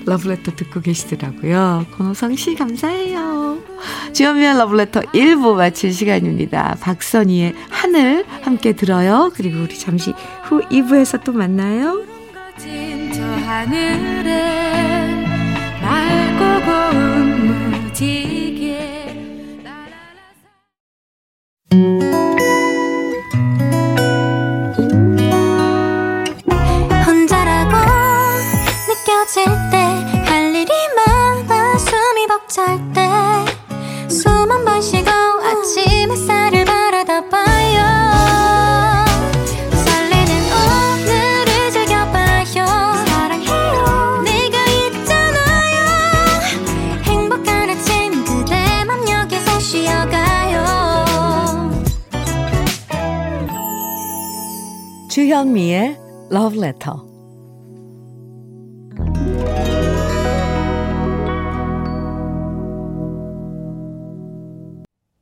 러브레터 0.05 0.55
듣고 0.55 0.81
계시더라고요. 0.81 1.85
권호성 1.95 2.35
씨 2.35 2.55
감사해요. 2.55 3.59
주연미의 4.13 4.57
러브레터 4.57 5.01
1부 5.01 5.55
마칠 5.55 5.93
시간입니다. 5.93 6.75
박선희의 6.81 7.53
하늘 7.69 8.25
함께 8.41 8.73
들어요. 8.73 9.31
그리고 9.33 9.61
우리 9.61 9.77
잠시 9.77 10.13
후 10.43 10.61
2부에서 10.69 11.23
또 11.23 11.31
만나요. 11.31 12.03
저 13.13 13.23
하늘에 13.23 14.31
맑고 15.81 16.65
고운 16.65 17.85
무지 17.85 18.38
혼자라고 27.05 27.75
느껴질 28.87 29.45
때 29.71 29.77
할 30.25 30.55
일이 30.55 30.71
많아 30.95 31.77
숨이 31.77 32.27
벅찰 32.27 32.77
때 32.93 33.01
숨 34.09 34.49
한 34.51 34.65
번 34.65 34.81
쉬고 34.81 35.09
아침 35.11 36.11
햇살을 36.11 36.65
바라다 36.65 37.29
봐 37.29 37.38
주현미의 55.39 55.97
Love 56.33 56.59
Letter 56.59 56.99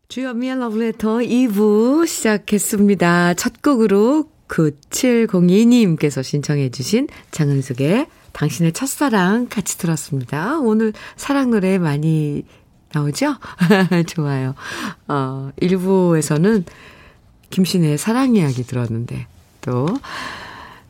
주현미의 0.08 0.58
러브레터 0.58 1.18
2부 1.18 2.08
시작했습니다. 2.08 3.36
첫 3.36 3.62
곡으로 3.62 4.32
9702님께서 4.48 6.24
신청해 6.24 6.72
주신 6.72 7.08
장은숙의 7.30 8.08
당신의 8.34 8.74
첫사랑 8.74 9.50
같이 9.50 9.78
들었습니다. 9.78 10.58
오늘 10.58 10.94
사랑 11.16 11.52
노래 11.52 11.78
많이 11.78 12.44
나오죠? 12.92 13.36
좋아요. 14.10 14.56
어, 15.08 15.52
1부에서는 15.62 16.64
김신의 17.52 18.00
사랑 18.00 18.36
이야기 18.36 18.64
들었는데 18.64 19.28
또 19.62 19.88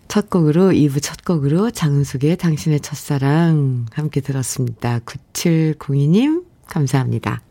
첫 0.08 0.30
곡으로 0.30 0.71
2부 0.71 1.01
첫 1.01 1.25
곡으로 1.25 1.69
장은숙의 1.69 2.38
당신의 2.38 2.80
첫사랑 2.80 3.88
함께 3.91 4.21
들었습니다. 4.21 4.99
9702님 4.99 6.45
감사합니다. 6.67 7.41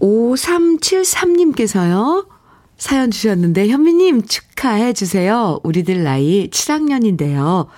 5373님께서요. 0.00 2.26
사연 2.76 3.12
주셨는데 3.12 3.68
현미님 3.68 4.22
축하해 4.22 4.92
주세요. 4.92 5.60
우리들 5.62 6.02
나이 6.02 6.50
7학년인데요. 6.50 7.68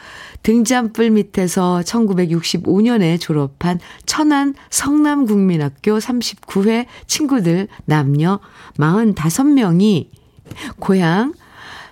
등잔불 0.43 1.11
밑에서 1.11 1.83
1965년에 1.85 3.21
졸업한 3.21 3.79
천안 4.07 4.55
성남국민학교 4.71 5.99
39회 5.99 6.87
친구들 7.07 7.69
남녀 7.85 8.41
45명이 8.79 10.09
고향 10.79 11.35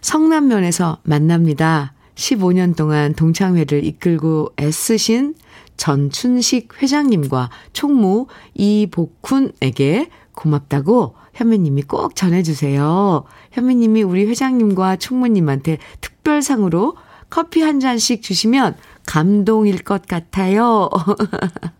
성남면에서 0.00 0.98
만납니다. 1.02 1.94
15년 2.14 2.76
동안 2.76 3.14
동창회를 3.14 3.84
이끌고 3.84 4.52
애쓰신 4.60 5.34
전춘식 5.76 6.80
회장님과 6.80 7.50
총무 7.72 8.26
이복훈에게 8.54 10.08
고맙다고 10.34 11.14
현미님이 11.34 11.82
꼭 11.82 12.14
전해주세요. 12.14 13.24
현미님이 13.52 14.02
우리 14.02 14.26
회장님과 14.26 14.96
총무님한테 14.96 15.78
특별상으로 16.00 16.96
커피 17.30 17.62
한 17.62 17.80
잔씩 17.80 18.22
주시면 18.22 18.76
감동일 19.06 19.82
것 19.82 20.06
같아요. 20.06 20.88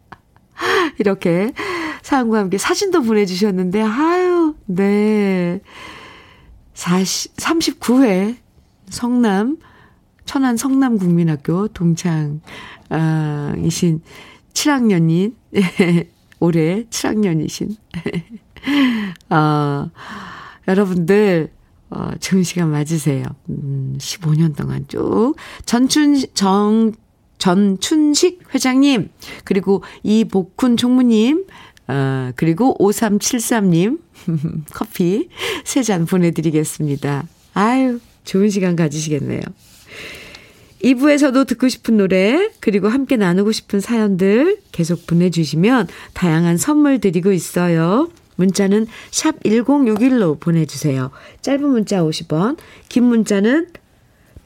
이렇게 0.98 1.52
사연과 2.02 2.38
함께 2.38 2.58
사진도 2.58 3.02
보내주셨는데, 3.02 3.82
아유, 3.82 4.54
네. 4.66 5.60
40, 6.74 7.36
39회 7.36 8.36
성남, 8.90 9.58
천안 10.24 10.56
성남국민학교 10.56 11.68
동창, 11.68 12.40
아, 12.90 13.54
이신 13.58 14.02
7학년인, 14.52 15.34
올해 16.40 16.84
7학년이신. 16.84 17.76
아, 19.28 19.90
여러분들, 20.68 21.50
어, 21.90 22.10
좋은 22.18 22.42
시간 22.42 22.70
맞으세요. 22.70 23.24
음, 23.50 23.96
15년 23.98 24.56
동안 24.56 24.84
쭉. 24.88 25.34
전춘, 25.64 26.16
정, 26.34 26.92
전춘식 27.38 28.54
회장님, 28.54 29.10
그리고 29.44 29.82
이복훈 30.02 30.76
총무님, 30.76 31.46
어, 31.88 32.30
그리고 32.36 32.76
5373님, 32.78 33.98
커피 34.72 35.28
세잔 35.64 36.06
보내드리겠습니다. 36.06 37.26
아유, 37.54 38.00
좋은 38.24 38.48
시간 38.48 38.76
가지시겠네요. 38.76 39.42
2부에서도 40.82 41.46
듣고 41.46 41.68
싶은 41.68 41.96
노래, 41.96 42.50
그리고 42.60 42.88
함께 42.88 43.16
나누고 43.16 43.52
싶은 43.52 43.80
사연들 43.80 44.58
계속 44.70 45.06
보내주시면 45.06 45.88
다양한 46.12 46.58
선물 46.58 47.00
드리고 47.00 47.32
있어요. 47.32 48.10
문자는 48.36 48.86
샵 49.10 49.42
1061로 49.44 50.38
보내주세요. 50.40 51.10
짧은 51.40 51.62
문자 51.66 52.02
50원, 52.02 52.58
긴 52.88 53.04
문자는 53.04 53.68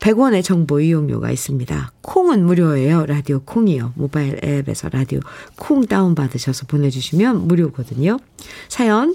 100원의 0.00 0.44
정보 0.44 0.80
이용료가 0.80 1.30
있습니다. 1.30 1.92
콩은 2.02 2.44
무료예요. 2.44 3.06
라디오 3.06 3.40
콩이요. 3.40 3.92
모바일 3.96 4.38
앱에서 4.44 4.88
라디오 4.90 5.20
콩 5.56 5.86
다운받으셔서 5.86 6.66
보내주시면 6.66 7.48
무료거든요. 7.48 8.18
사연 8.68 9.14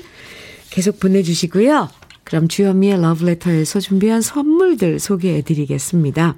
계속 0.69 1.00
보내주시고요. 1.00 1.89
그럼 2.24 2.48
주현미의 2.48 3.02
러브레터에서 3.02 3.80
준비한 3.80 4.22
선물들 4.22 5.00
소개해 5.00 5.41
드리겠습니다. 5.41 6.36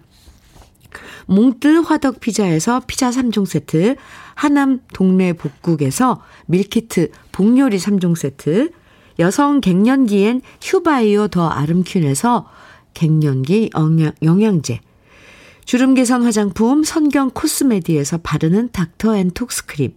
몽뜨 1.28 1.82
화덕 1.82 2.20
피자에서 2.20 2.82
피자 2.86 3.10
3종 3.10 3.46
세트, 3.46 3.96
하남 4.36 4.82
동네 4.94 5.34
복국에서 5.34 6.22
밀키트 6.48 7.12
복요리 7.32 7.78
3종 7.78 8.16
세트, 8.16 8.72
여성 9.20 9.62
갱년기엔 9.62 10.42
휴바이오 10.62 11.30
더 11.30 11.48
아름퀸에서 11.48 12.48
갱년기 12.96 13.70
영양, 14.24 14.62
제. 14.64 14.80
주름 15.66 15.94
개선 15.94 16.24
화장품 16.24 16.84
선경 16.84 17.32
코스메디에서 17.32 18.20
바르는 18.20 18.70
닥터 18.72 19.16
앤 19.16 19.30
톡스크림, 19.32 19.94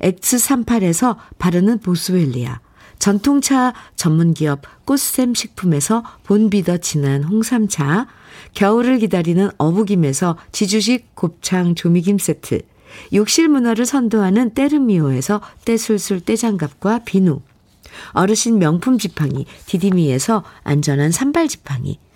X38에서 0.00 1.16
바르는 1.38 1.78
보스웰리아, 1.80 2.60
전통차 2.98 3.72
전문기업 3.96 4.62
꽃샘 4.84 5.34
식품에서 5.34 6.04
본비더 6.24 6.78
진한 6.78 7.24
홍삼차, 7.24 8.06
겨울을 8.54 8.98
기다리는 8.98 9.50
어부김에서 9.58 10.36
지주식 10.52 11.14
곱창 11.14 11.74
조미김 11.74 12.18
세트, 12.18 12.60
욕실 13.12 13.48
문화를 13.48 13.86
선도하는 13.86 14.50
때르미오에서 14.50 15.40
때술술 15.64 16.20
때장갑과 16.20 17.00
비누, 17.00 17.40
어르신 18.12 18.58
명품 18.58 18.98
지팡이 18.98 19.46
디디미에서 19.66 20.44
안전한 20.62 21.10
삼발 21.10 21.48
지팡이, 21.48 21.98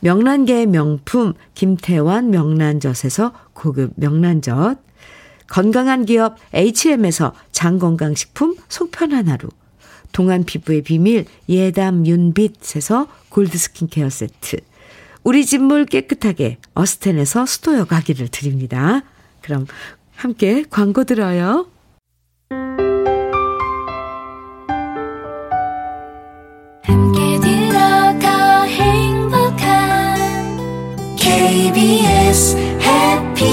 명란계의 0.00 0.66
명품 0.66 1.34
김태환 1.54 2.30
명란젓에서 2.30 3.32
고급 3.52 3.92
명란젓, 3.96 4.78
건강한 5.46 6.04
기업 6.04 6.36
H&M에서 6.54 7.34
장건강식품 7.52 8.56
속편한 8.68 9.28
하루, 9.28 9.48
동안 10.12 10.44
피부의 10.44 10.82
비밀 10.82 11.24
예담 11.48 12.06
윤빛에서 12.06 13.08
골드 13.28 13.56
스킨케어 13.58 14.08
세트, 14.10 14.58
우리 15.22 15.44
집물 15.44 15.84
깨끗하게 15.84 16.58
어스텐에서 16.74 17.46
수도 17.46 17.76
여과기를 17.76 18.28
드립니다. 18.28 19.02
그럼 19.42 19.66
함께 20.16 20.64
광고 20.70 21.04
들어요. 21.04 21.66
KBS 31.60 32.56
해피 32.56 33.44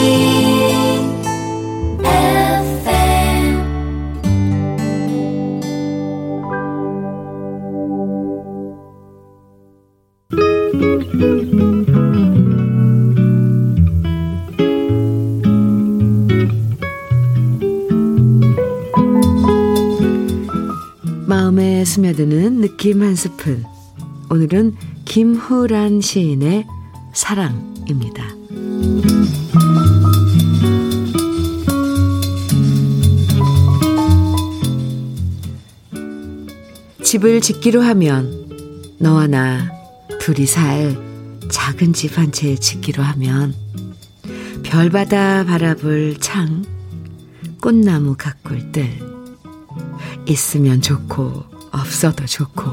마음에 21.26 21.84
스며드는 21.84 22.62
느낌 22.62 23.02
한 23.02 23.16
스푼. 23.16 23.66
오늘은 24.30 24.76
김후란 25.04 26.00
시인의 26.00 26.77
사랑입니다. 27.18 28.24
집을 37.04 37.42
짓기로 37.42 37.82
하면 37.82 38.46
너와 39.00 39.28
나 39.28 39.72
둘이 40.20 40.46
살 40.46 40.96
작은 41.50 41.94
집 41.94 42.18
한 42.18 42.32
채 42.32 42.56
짓기로 42.56 43.02
하면 43.02 43.56
별바다 44.64 45.46
바라볼 45.46 46.18
창 46.20 46.64
꽃나무 47.62 48.16
가꿀 48.18 48.72
뜰 48.72 48.90
있으면 50.28 50.82
좋고 50.82 51.44
없어도 51.72 52.26
좋고 52.26 52.64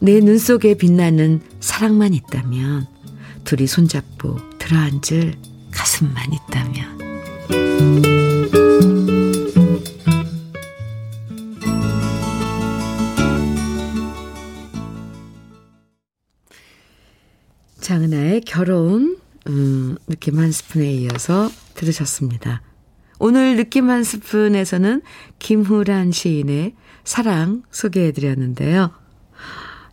내 0.00 0.20
눈 0.20 0.38
속에 0.38 0.74
빛나는 0.74 1.40
사랑만 1.66 2.14
있다면 2.14 2.86
둘이 3.42 3.66
손잡고 3.66 4.36
들어앉을 4.58 5.34
가슴만 5.72 6.32
있다면 6.32 6.98
장은아의 17.80 18.42
결혼 18.42 19.18
음, 19.48 19.96
느낌 20.06 20.38
한 20.38 20.52
스푼에 20.52 20.92
이어서 20.92 21.50
들으셨습니다. 21.74 22.62
오늘 23.18 23.56
느낌 23.56 23.90
한 23.90 24.04
스푼에서는 24.04 25.02
김후란 25.40 26.12
시인의 26.12 26.76
사랑 27.02 27.64
소개해드렸는데요. 27.72 29.05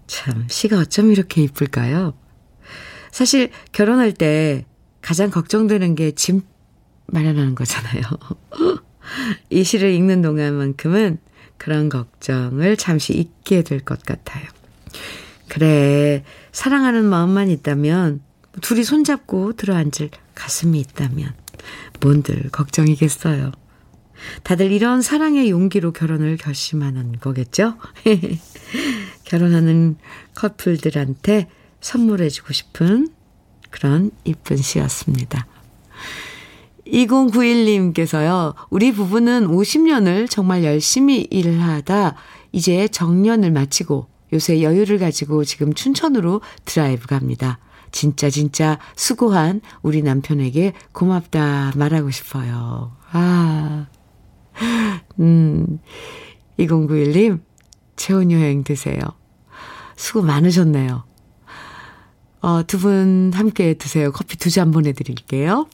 참, 0.07 0.45
시가 0.49 0.79
어쩜 0.79 1.11
이렇게 1.11 1.41
이쁠까요? 1.43 2.13
사실 3.11 3.51
결혼할 3.71 4.13
때 4.13 4.65
가장 5.01 5.29
걱정되는 5.29 5.95
게집 5.95 6.43
마련하는 7.07 7.55
거잖아요. 7.55 8.01
이 9.49 9.63
시를 9.63 9.91
읽는 9.91 10.21
동안만큼은 10.21 11.19
그런 11.57 11.89
걱정을 11.89 12.77
잠시 12.77 13.13
잊게 13.13 13.63
될 13.63 13.79
것 13.79 14.01
같아요. 14.03 14.45
그래, 15.47 16.23
사랑하는 16.51 17.05
마음만 17.05 17.49
있다면, 17.49 18.21
둘이 18.61 18.83
손잡고 18.83 19.53
들어앉을 19.53 20.09
가슴이 20.35 20.79
있다면, 20.79 21.33
뭔들 22.01 22.49
걱정이겠어요. 22.49 23.51
다들 24.43 24.71
이런 24.71 25.01
사랑의 25.01 25.49
용기로 25.49 25.91
결혼을 25.91 26.37
결심하는 26.37 27.13
거겠죠? 27.19 27.77
결혼하는 29.23 29.97
커플들한테 30.35 31.47
선물해주고 31.81 32.53
싶은 32.53 33.09
그런 33.69 34.11
이쁜 34.23 34.57
시였습니다. 34.57 35.47
2091님께서요, 36.87 38.55
우리 38.69 38.91
부부는 38.91 39.47
50년을 39.47 40.29
정말 40.29 40.63
열심히 40.63 41.27
일을 41.31 41.61
하다 41.61 42.15
이제 42.51 42.87
정년을 42.87 43.51
마치고 43.51 44.07
요새 44.33 44.61
여유를 44.61 44.99
가지고 44.99 45.43
지금 45.43 45.73
춘천으로 45.73 46.41
드라이브 46.65 47.07
갑니다. 47.07 47.59
진짜 47.91 48.29
진짜 48.29 48.79
수고한 48.95 49.61
우리 49.83 50.01
남편에게 50.01 50.73
고맙다 50.91 51.73
말하고 51.75 52.09
싶어요. 52.09 52.91
아, 53.11 53.85
음, 55.19 55.79
2091님, 56.59 57.39
체온 57.95 58.31
여행 58.31 58.63
되세요. 58.63 58.99
수고 59.95 60.21
많으셨네요. 60.23 61.03
어, 62.41 62.63
두 62.65 62.77
분 62.79 63.31
함께 63.33 63.73
드세요. 63.75 64.11
커피 64.11 64.37
두 64.37 64.49
잔 64.49 64.71
보내드릴게요. 64.71 65.67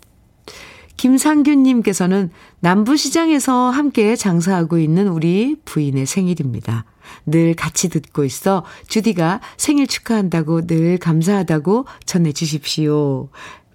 김상균님께서는 0.97 2.29
남부시장에서 2.60 3.69
함께 3.69 4.15
장사하고 4.17 4.77
있는 4.79 5.08
우리 5.08 5.55
부인의 5.63 6.05
생일입니다. 6.05 6.84
늘 7.25 7.55
같이 7.55 7.89
듣고 7.89 8.23
있어 8.25 8.63
주디가 8.88 9.39
생일 9.58 9.88
축하한다고 9.88 10.67
늘 10.67 10.97
감사하다고 10.97 11.86
전해 12.05 12.34
주십시오. 12.34 13.29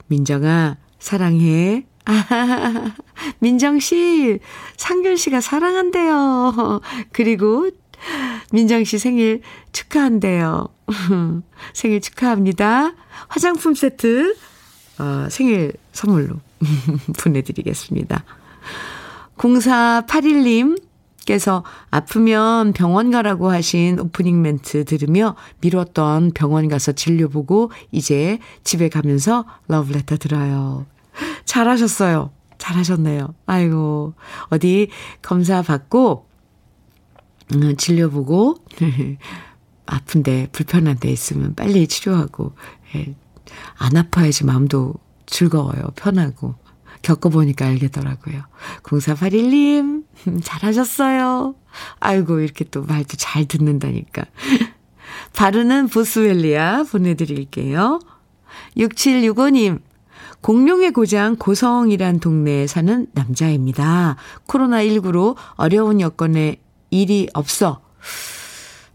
민정아, 0.08 0.76
사랑해. 0.98 1.86
아, 2.04 2.92
민정 3.38 3.80
씨, 3.80 4.38
상균 4.76 5.16
씨가 5.16 5.40
사랑한대요. 5.40 6.80
그리고 7.12 7.70
민정 8.52 8.84
씨 8.84 8.98
생일 8.98 9.40
축하한대요. 9.72 10.68
생일 11.72 12.00
축하합니다. 12.00 12.92
화장품 13.28 13.74
세트, 13.74 14.36
어, 14.98 15.26
생일 15.30 15.72
선물로 15.92 16.36
보내드리겠습니다. 17.18 18.24
0481님께서 19.36 21.64
아프면 21.90 22.72
병원 22.72 23.10
가라고 23.10 23.50
하신 23.50 23.98
오프닝 23.98 24.40
멘트 24.40 24.84
들으며 24.84 25.34
미뤘던 25.60 26.30
병원 26.34 26.68
가서 26.68 26.92
진료 26.92 27.28
보고 27.28 27.72
이제 27.90 28.38
집에 28.62 28.88
가면서 28.88 29.44
러브레터 29.68 30.18
들어요. 30.18 30.86
잘하셨어요. 31.44 32.30
잘하셨네요. 32.58 33.34
아이고, 33.46 34.14
어디 34.48 34.88
검사 35.22 35.62
받고, 35.62 36.26
음, 37.52 37.76
진료 37.76 38.10
보고, 38.10 38.56
아픈데, 39.86 40.48
불편한 40.52 40.98
데 40.98 41.10
있으면 41.10 41.54
빨리 41.54 41.86
치료하고, 41.86 42.54
예, 42.96 43.14
안 43.78 43.96
아파야지 43.96 44.44
마음도 44.44 44.94
즐거워요. 45.26 45.82
편하고. 45.96 46.54
겪어보니까 47.02 47.66
알겠더라고요. 47.66 48.42
0481님, 48.82 50.04
잘하셨어요. 50.42 51.54
아이고, 52.00 52.40
이렇게 52.40 52.64
또 52.64 52.82
말도 52.82 53.16
잘 53.18 53.44
듣는다니까. 53.44 54.24
바르는 55.36 55.88
보스웰리아 55.88 56.84
보내드릴게요. 56.84 58.00
6765님, 58.76 59.80
공룡의 60.40 60.92
고장 60.92 61.36
고성이란 61.36 62.20
동네에 62.20 62.66
사는 62.66 63.06
남자입니다. 63.12 64.16
코로나19로 64.46 65.36
어려운 65.54 66.00
여건에 66.00 66.60
일이 66.94 67.28
없어 67.34 67.80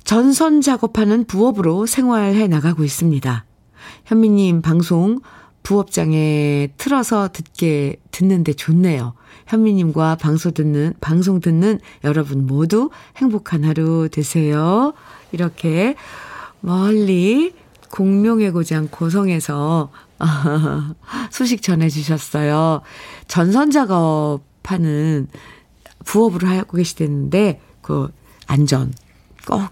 전선 0.06 0.62
작업하는 0.62 1.26
부업으로 1.26 1.86
생활해 1.86 2.48
나가고 2.48 2.84
있습니다. 2.84 3.46
현미님 4.06 4.62
방송 4.62 5.20
부업장에 5.62 6.70
틀어서 6.78 7.30
듣게, 7.32 7.98
듣는데 8.10 8.54
좋네요. 8.54 9.14
현미님과 9.46 10.16
방송 10.16 10.52
듣는, 10.52 10.94
방송 11.00 11.42
듣는 11.42 11.80
여러분 12.04 12.48
모두 12.48 12.90
행복한 13.18 13.64
하루 13.64 14.10
되세요. 14.10 14.94
이렇게 15.32 15.96
멀리 16.62 17.54
공룡의 17.92 18.52
고장 18.52 18.88
고성에서 18.88 19.92
소식 21.30 21.62
전해주셨어요. 21.62 22.82
전선 23.28 23.70
작업하는 23.70 25.28
부업으로 26.06 26.48
하고 26.48 26.78
계시댔는데, 26.78 27.62
그, 27.90 28.14
안전 28.46 28.94
꼭, 29.48 29.62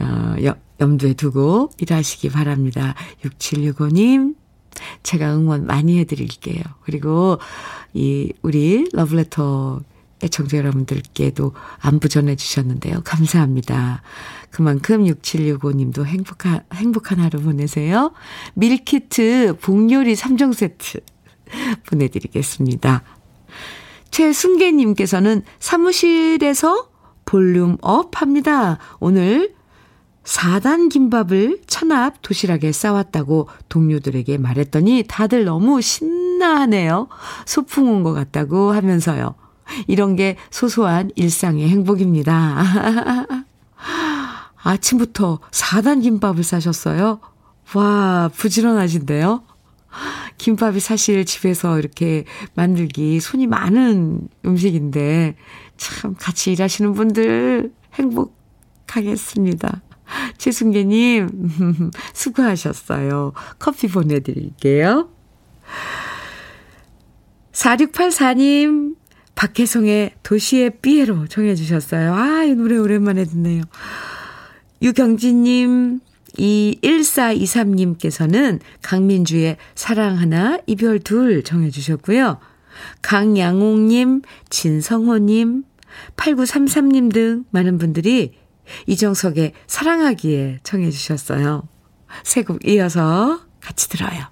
어, 0.00 0.34
염두에 0.80 1.12
두고 1.12 1.70
일하시기 1.78 2.28
바랍니다. 2.30 2.96
6765님, 3.24 4.34
제가 5.04 5.32
응원 5.36 5.64
많이 5.64 5.96
해드릴게요. 6.00 6.60
그리고, 6.82 7.38
이, 7.92 8.32
우리 8.42 8.88
러브레터 8.92 9.82
애청자 10.24 10.56
여러분들께도 10.56 11.52
안부 11.78 12.08
전해주셨는데요. 12.08 13.02
감사합니다. 13.04 14.02
그만큼 14.50 15.04
6765님도 15.04 16.04
행복한, 16.04 16.64
행복한 16.72 17.20
하루 17.20 17.40
보내세요. 17.42 18.12
밀키트 18.54 19.58
복요리 19.60 20.14
3종 20.14 20.52
세트 20.52 20.98
보내드리겠습니다. 21.86 23.04
최순계님께서는 24.14 25.42
사무실에서 25.58 26.88
volume 27.24 27.76
up 27.80 28.20
합니다. 28.22 28.78
오늘 29.00 29.54
4단 30.22 30.88
김밥을 30.88 31.62
찬합 31.66 32.22
도시락에 32.22 32.70
싸왔다고 32.70 33.48
동료들에게 33.68 34.38
말했더니 34.38 35.04
다들 35.08 35.44
너무 35.44 35.80
신나하네요. 35.82 37.08
소풍 37.44 37.88
온 37.90 38.04
것 38.04 38.12
같다고 38.12 38.72
하면서요. 38.72 39.34
이런 39.88 40.14
게 40.14 40.36
소소한 40.50 41.10
일상의 41.16 41.68
행복입니다. 41.68 42.62
아침부터 44.62 45.40
4단 45.50 46.02
김밥을 46.02 46.44
싸셨어요? 46.44 47.18
와, 47.74 48.30
부지런하신데요? 48.32 49.42
김밥이 50.38 50.80
사실 50.80 51.24
집에서 51.24 51.78
이렇게 51.78 52.24
만들기 52.54 53.20
손이 53.20 53.46
많은 53.46 54.28
음식인데, 54.44 55.36
참, 55.76 56.14
같이 56.18 56.52
일하시는 56.52 56.92
분들 56.92 57.72
행복하겠습니다. 57.94 59.82
최순계님, 60.38 61.90
수고하셨어요. 62.12 63.32
커피 63.58 63.88
보내드릴게요. 63.88 65.08
4684님, 67.52 68.96
박혜성의 69.34 70.14
도시의 70.22 70.78
삐에로 70.80 71.26
정해주셨어요. 71.26 72.14
아, 72.14 72.44
이 72.44 72.54
노래 72.54 72.76
오랜만에 72.76 73.24
듣네요. 73.24 73.62
유경진님, 74.82 76.00
이 76.38 76.78
1423님께서는 76.82 78.60
강민주의 78.82 79.56
사랑 79.74 80.18
하나, 80.18 80.58
이별 80.66 80.98
둘 80.98 81.42
정해주셨고요. 81.42 82.38
강양옥님, 83.02 84.22
진성호님, 84.50 85.64
8933님 86.16 87.12
등 87.12 87.44
많은 87.50 87.78
분들이 87.78 88.32
이정석의 88.86 89.52
사랑하기에 89.66 90.60
청해주셨어요. 90.62 91.68
세 92.24 92.42
곡 92.42 92.66
이어서 92.66 93.40
같이 93.60 93.88
들어요. 93.88 94.26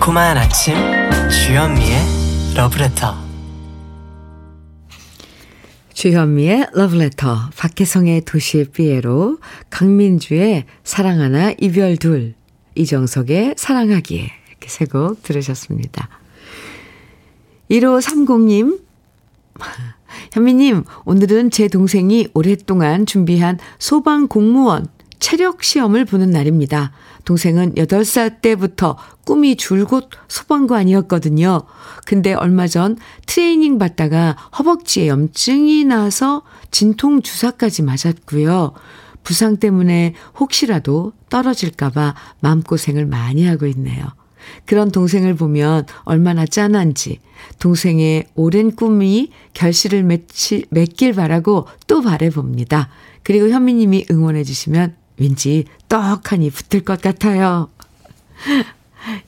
달콤한 0.00 0.38
아침 0.38 0.74
주현미의 1.28 1.98
러브레터 2.56 3.14
주현미의 5.92 6.68
러브레터 6.72 7.50
박혜성의 7.56 8.22
도시의 8.22 8.70
삐에로 8.72 9.38
강민주의 9.68 10.64
사랑하나 10.84 11.52
이별 11.60 11.98
둘 11.98 12.34
이정석의 12.74 13.56
사랑하기에 13.58 14.30
이렇게 14.48 14.68
세 14.68 14.86
곡 14.86 15.22
들으셨습니다. 15.22 16.08
1530님 17.70 18.80
현미님 20.32 20.84
오늘은 21.04 21.50
제 21.50 21.68
동생이 21.68 22.28
오랫동안 22.32 23.04
준비한 23.04 23.58
소방 23.78 24.28
공무원 24.28 24.86
체력 25.20 25.62
시험을 25.62 26.04
보는 26.06 26.30
날입니다. 26.30 26.92
동생은 27.24 27.74
8살 27.74 28.40
때부터 28.40 28.96
꿈이 29.24 29.56
줄곧 29.56 30.08
소방관이었거든요. 30.28 31.62
근데 32.06 32.32
얼마 32.32 32.66
전 32.66 32.96
트레이닝 33.26 33.78
받다가 33.78 34.36
허벅지에 34.58 35.06
염증이 35.06 35.84
나서 35.84 36.42
진통 36.70 37.22
주사까지 37.22 37.82
맞았고요. 37.82 38.72
부상 39.22 39.58
때문에 39.58 40.14
혹시라도 40.40 41.12
떨어질까봐 41.28 42.14
마음고생을 42.40 43.06
많이 43.06 43.46
하고 43.46 43.66
있네요. 43.66 44.06
그런 44.64 44.90
동생을 44.90 45.34
보면 45.34 45.86
얼마나 46.04 46.46
짠한지 46.46 47.20
동생의 47.58 48.24
오랜 48.34 48.74
꿈이 48.74 49.30
결실을 49.52 50.02
맺길 50.70 51.12
바라고 51.12 51.66
또 51.86 52.00
바래봅니다. 52.00 52.88
그리고 53.22 53.50
현미님이 53.50 54.06
응원해 54.10 54.42
주시면 54.42 54.96
왠지 55.20 55.64
떡하니 55.88 56.50
붙을 56.50 56.84
것 56.84 57.00
같아요. 57.00 57.68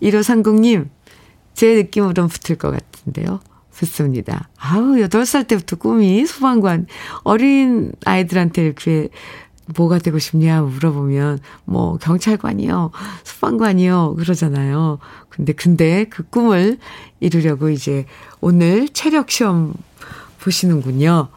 1530님, 0.03 0.89
제 1.55 1.75
느낌으론 1.75 2.29
붙을 2.29 2.59
것 2.59 2.71
같은데요. 2.71 3.41
붙습니다. 3.71 4.49
아우, 4.59 4.95
8살 4.97 5.47
때부터 5.49 5.77
꿈이 5.77 6.25
소방관. 6.27 6.87
어린 7.25 7.93
아이들한테 8.05 8.65
이렇게 8.65 9.09
뭐가 9.77 9.99
되고 9.99 10.19
싶냐 10.19 10.63
물어보면 10.63 11.39
뭐 11.65 11.97
경찰관이요, 11.99 12.91
소방관이요 13.25 14.17
그러잖아요. 14.17 14.99
근데 15.29 15.53
근데 15.53 16.05
그 16.05 16.23
꿈을 16.25 16.79
이루려고 17.21 17.71
이제 17.71 18.07
오늘 18.41 18.89
체력 18.89 19.31
시험 19.31 19.75
보시는군요. 20.41 21.29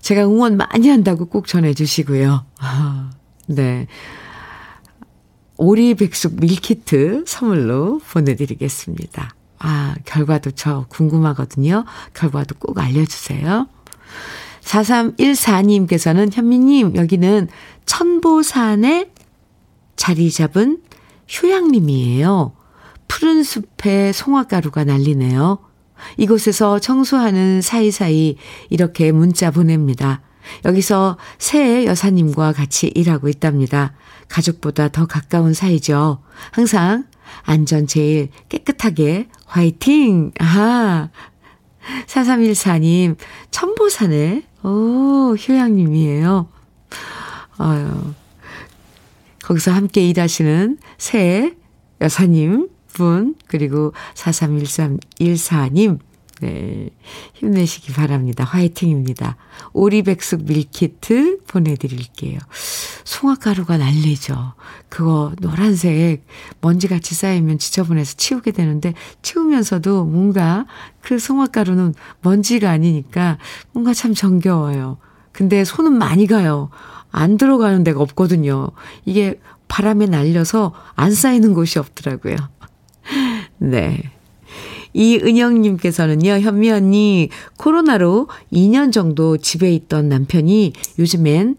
제가 0.00 0.24
응원 0.24 0.56
많이 0.56 0.88
한다고 0.88 1.26
꼭 1.26 1.46
전해 1.46 1.74
주시고요. 1.74 2.44
네. 3.46 3.86
오리 5.56 5.94
백숙 5.94 6.40
밀키트 6.40 7.24
선물로 7.26 8.00
보내드리겠습니다. 8.00 9.34
아, 9.58 9.94
결과도 10.04 10.50
저 10.50 10.86
궁금하거든요. 10.88 11.84
결과도 12.12 12.56
꼭 12.58 12.78
알려주세요. 12.78 13.68
4314님께서는 14.62 16.32
현미님, 16.32 16.96
여기는 16.96 17.48
천보산에 17.86 19.10
자리 19.96 20.30
잡은 20.30 20.82
효양님이에요. 21.42 22.52
푸른 23.06 23.42
숲에 23.42 24.12
송화가루가 24.12 24.84
날리네요. 24.84 25.58
이곳에서 26.16 26.78
청소하는 26.78 27.62
사이사이 27.62 28.36
이렇게 28.70 29.12
문자 29.12 29.50
보냅니다. 29.50 30.22
여기서 30.64 31.18
새 31.38 31.84
여사님과 31.86 32.52
같이 32.52 32.88
일하고 32.94 33.28
있답니다. 33.28 33.92
가족보다 34.28 34.88
더 34.88 35.06
가까운 35.06 35.54
사이죠. 35.54 36.22
항상 36.50 37.04
안전 37.42 37.86
제일 37.86 38.30
깨끗하게 38.48 39.28
화이팅! 39.46 40.32
아하! 40.38 41.10
4314님, 42.06 43.16
천보산에, 43.50 44.42
오, 44.62 45.34
효양님이에요. 45.36 46.48
아유, 47.58 48.14
거기서 49.42 49.72
함께 49.72 50.08
일하시는 50.08 50.78
새 50.96 51.54
여사님 52.00 52.70
분, 52.94 53.34
그리고 53.46 53.92
431314님, 54.14 55.98
네. 56.40 56.90
힘내시기 57.34 57.92
바랍니다. 57.92 58.44
화이팅입니다. 58.44 59.36
오리백숙 59.72 60.44
밀키트 60.44 61.44
보내드릴게요. 61.46 62.38
송화가루가 63.04 63.78
날리죠. 63.78 64.54
그거 64.88 65.32
노란색 65.40 66.26
먼지같이 66.60 67.14
쌓이면 67.14 67.58
지저분해서 67.58 68.14
치우게 68.16 68.50
되는데 68.50 68.94
치우면서도 69.22 70.04
뭔가 70.04 70.66
그 71.00 71.18
송화가루는 71.18 71.94
먼지가 72.22 72.70
아니니까 72.70 73.38
뭔가 73.72 73.94
참 73.94 74.14
정겨워요. 74.14 74.98
근데 75.32 75.64
손은 75.64 75.92
많이 75.92 76.26
가요. 76.26 76.70
안 77.10 77.36
들어가는 77.36 77.84
데가 77.84 78.00
없거든요. 78.00 78.70
이게 79.04 79.40
바람에 79.68 80.06
날려서 80.06 80.72
안 80.94 81.12
쌓이는 81.12 81.54
곳이 81.54 81.78
없더라고요. 81.78 82.36
네. 83.58 84.10
이은영님께서는요, 84.94 86.40
현미 86.40 86.70
언니, 86.70 87.28
코로나로 87.58 88.28
2년 88.52 88.92
정도 88.92 89.36
집에 89.36 89.72
있던 89.74 90.08
남편이 90.08 90.72
요즘엔 90.98 91.56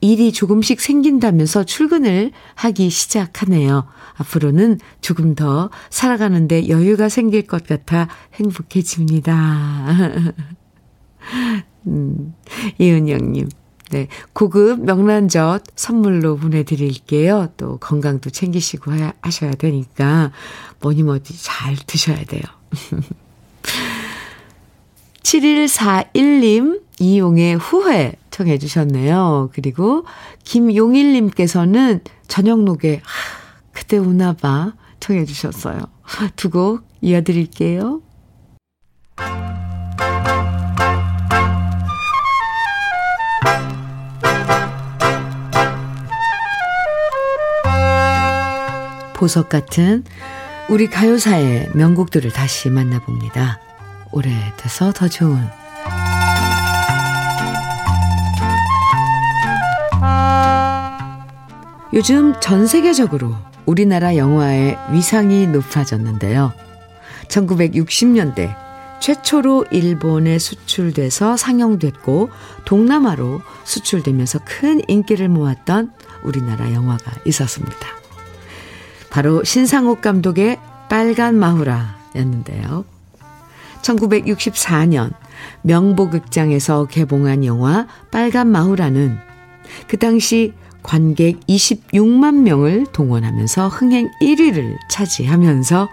일이 0.00 0.32
조금씩 0.32 0.80
생긴다면서 0.80 1.64
출근을 1.64 2.32
하기 2.54 2.88
시작하네요. 2.88 3.86
앞으로는 4.16 4.78
조금 5.00 5.34
더 5.34 5.70
살아가는데 5.90 6.68
여유가 6.68 7.08
생길 7.10 7.42
것 7.42 7.66
같아 7.66 8.08
행복해집니다. 8.34 9.86
음, 11.86 12.34
이은영님. 12.78 13.48
네. 13.90 14.06
고급 14.32 14.84
명란젓 14.84 15.64
선물로 15.74 16.36
보내드릴게요. 16.36 17.52
또 17.56 17.76
건강도 17.78 18.30
챙기시고 18.30 18.92
하셔야 19.20 19.50
되니까 19.52 20.30
뭐니 20.80 21.02
뭐니 21.02 21.24
잘 21.24 21.76
드셔야 21.86 22.24
돼요. 22.24 22.42
7141님, 25.22 26.82
이용의 26.98 27.56
후회 27.56 28.14
청해 28.30 28.58
주셨네요. 28.58 29.50
그리고 29.52 30.04
김용일님께서는 30.44 32.00
저녁록에 32.28 33.00
하, 33.02 33.70
그대 33.72 33.96
오나봐 33.98 34.74
청해 35.00 35.24
주셨어요. 35.24 35.78
두 36.36 36.50
곡 36.50 36.82
이어드릴게요. 37.00 38.02
보석 49.14 49.48
같은 49.50 50.04
우리 50.70 50.86
가요사의 50.86 51.70
명곡들을 51.74 52.30
다시 52.30 52.70
만나봅니다. 52.70 53.58
오래돼서 54.12 54.92
더 54.92 55.08
좋은 55.08 55.36
요즘 61.92 62.34
전 62.40 62.68
세계적으로 62.68 63.34
우리나라 63.66 64.16
영화의 64.16 64.78
위상이 64.92 65.48
높아졌는데요. 65.48 66.52
1960년대 67.26 68.54
최초로 69.00 69.66
일본에 69.72 70.38
수출돼서 70.38 71.36
상영됐고 71.36 72.30
동남아로 72.64 73.42
수출되면서 73.64 74.38
큰 74.44 74.80
인기를 74.86 75.28
모았던 75.28 75.92
우리나라 76.22 76.72
영화가 76.72 77.10
있었습니다. 77.24 77.99
바로 79.10 79.42
신상옥 79.44 80.00
감독의 80.00 80.58
빨간 80.88 81.34
마후라였는데요. 81.36 82.84
1964년 83.82 85.12
명보극장에서 85.62 86.86
개봉한 86.86 87.44
영화 87.44 87.86
빨간 88.10 88.48
마후라는 88.48 89.18
그 89.88 89.98
당시 89.98 90.52
관객 90.82 91.40
26만 91.46 92.42
명을 92.42 92.86
동원하면서 92.92 93.68
흥행 93.68 94.08
1위를 94.22 94.76
차지하면서 94.88 95.88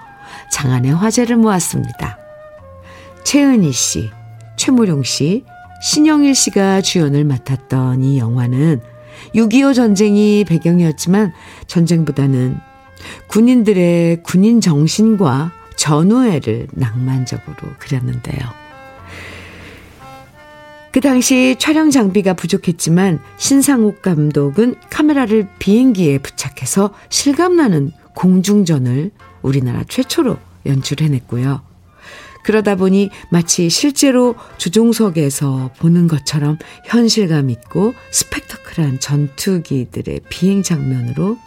장안의 0.52 0.94
화제를 0.94 1.38
모았습니다. 1.38 2.18
최은희 3.24 3.72
씨, 3.72 4.10
최무룡 4.56 5.04
씨, 5.04 5.44
신영일 5.82 6.34
씨가 6.34 6.82
주연을 6.82 7.26
맡았던 7.26 8.04
이 8.04 8.18
영화는 8.18 8.82
6.25 9.36 9.76
전쟁이 9.76 10.46
배경이었지만 10.48 11.34
전쟁보다는 11.68 12.58
군인들의 13.28 14.24
군인 14.24 14.62
정신과 14.62 15.52
전우회를 15.76 16.68
낭만적으로 16.74 17.56
그렸는데요. 17.80 18.40
그 20.92 21.02
당시 21.02 21.56
촬영 21.60 21.92
장비가 21.92 22.34
부족했지만 22.34 23.20
신상옥 23.38 24.02
감독은 24.02 24.76
카메라를 24.90 25.48
비행기에 25.60 26.18
부착해서 26.18 26.92
실감나는 27.10 27.92
공중전을 28.16 29.12
우리나라 29.44 29.84
최초로 29.88 30.38
연출해냈고요. 30.66 31.62
그러다 32.44 32.76
보니 32.76 33.10
마치 33.30 33.70
실제로 33.70 34.34
주종석에서 34.58 35.72
보는 35.78 36.08
것처럼 36.08 36.58
현실감 36.86 37.50
있고 37.50 37.94
스펙터클한 38.10 39.00
전투기들의 39.00 40.22
비행 40.30 40.64
장면으로 40.64 41.38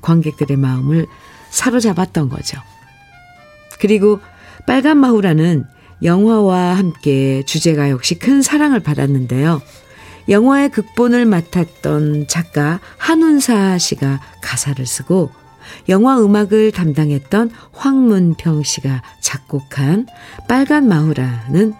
관객들의 0.00 0.56
마음을 0.56 1.06
사로잡았던 1.50 2.28
거죠. 2.28 2.58
그리고 3.80 4.20
빨간 4.66 4.98
마후라는 4.98 5.64
영화와 6.02 6.76
함께 6.76 7.42
주제가 7.44 7.90
역시 7.90 8.18
큰 8.18 8.42
사랑을 8.42 8.80
받았는데요. 8.80 9.60
영화의 10.28 10.68
극본을 10.68 11.24
맡았던 11.24 12.26
작가 12.28 12.80
한운사 12.98 13.78
씨가 13.78 14.20
가사를 14.42 14.84
쓰고 14.84 15.30
영화 15.88 16.18
음악을 16.18 16.72
담당했던 16.72 17.50
황문평 17.72 18.62
씨가 18.62 19.02
작곡한 19.20 20.06
빨간 20.46 20.86
마후라는 20.86 21.74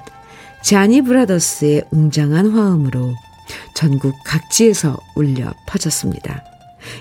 자니 0.62 1.02
브라더스의 1.02 1.84
웅장한 1.90 2.50
화음으로 2.50 3.14
전국 3.74 4.14
각지에서 4.24 4.98
울려 5.14 5.52
퍼졌습니다. 5.66 6.42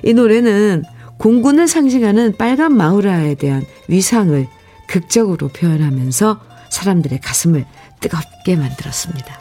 이 0.04 0.14
노래는 0.14 0.84
공군을 1.18 1.68
상징하는 1.68 2.38
빨간 2.38 2.76
마우라에 2.76 3.36
대한 3.36 3.66
위상을 3.88 4.48
극적으로 4.88 5.48
표현하면서 5.50 6.40
사람들의 6.70 7.20
가슴을 7.22 7.66
뜨겁게 8.00 8.56
만들었습니다. 8.56 9.40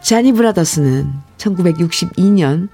자니 0.00 0.32
브라더스는 0.32 1.12
1962년 1.36 2.68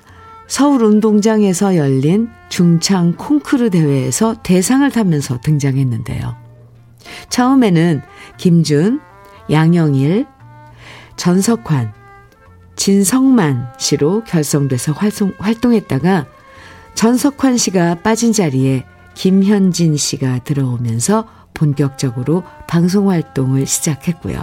서울 0.46 0.84
운동장에서 0.84 1.76
열린 1.76 2.28
중창 2.50 3.14
콩쿠르 3.16 3.70
대회에서 3.70 4.42
대상을 4.42 4.90
타면서 4.90 5.40
등장했는데요. 5.40 6.36
처음에는 7.30 8.02
김준, 8.36 9.00
양영일, 9.50 10.26
전석환, 11.16 11.92
진성만 12.82 13.74
씨로 13.78 14.24
결성돼서 14.24 14.90
활동, 14.90 15.32
활동했다가 15.38 16.26
전석환 16.94 17.56
씨가 17.56 18.02
빠진 18.02 18.32
자리에 18.32 18.84
김현진 19.14 19.96
씨가 19.96 20.40
들어오면서 20.40 21.28
본격적으로 21.54 22.42
방송 22.66 23.08
활동을 23.08 23.68
시작했고요. 23.68 24.42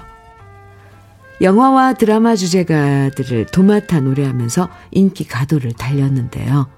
영화와 1.42 1.96
드라마 1.96 2.38
주제가들을 2.38 3.48
도맡아 3.48 4.00
노래하면서 4.00 4.70
인기 4.92 5.28
가도를 5.28 5.74
달렸는데요. 5.74 6.70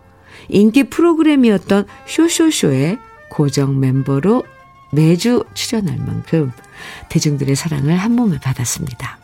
인기 0.50 0.86
프로그램이었던 0.86 1.86
쇼쇼쇼의 2.08 2.98
고정 3.30 3.80
멤버로 3.80 4.46
매주 4.92 5.44
출연할 5.54 6.00
만큼 6.00 6.52
대중들의 7.10 7.56
사랑을 7.56 7.98
한 7.98 8.14
몸에 8.14 8.40
받았습니다. 8.40 9.21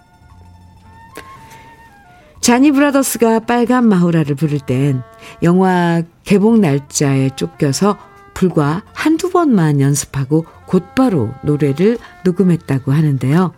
자니 2.48 2.72
브라더스가 2.72 3.42
빨간 3.42 3.90
마후라를 3.90 4.36
부를 4.36 4.62
땐 4.62 5.02
영화 5.44 6.02
개봉 6.24 6.62
날짜에 6.62 7.32
쫓겨서 7.36 7.98
불과 8.34 8.84
한두 8.94 9.30
번만 9.32 9.82
연습하고 9.82 10.46
곧바로 10.66 11.34
노래를 11.44 11.98
녹음했다고 12.24 12.94
하는데요. 12.94 13.52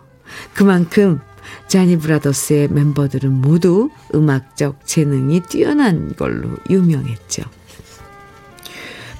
그만큼 0.54 1.20
자니 1.68 1.98
브라더스의 1.98 2.66
멤버들은 2.66 3.30
모두 3.30 3.90
음악적 4.12 4.84
재능이 4.84 5.42
뛰어난 5.42 6.12
걸로 6.16 6.48
유명했죠. 6.68 7.44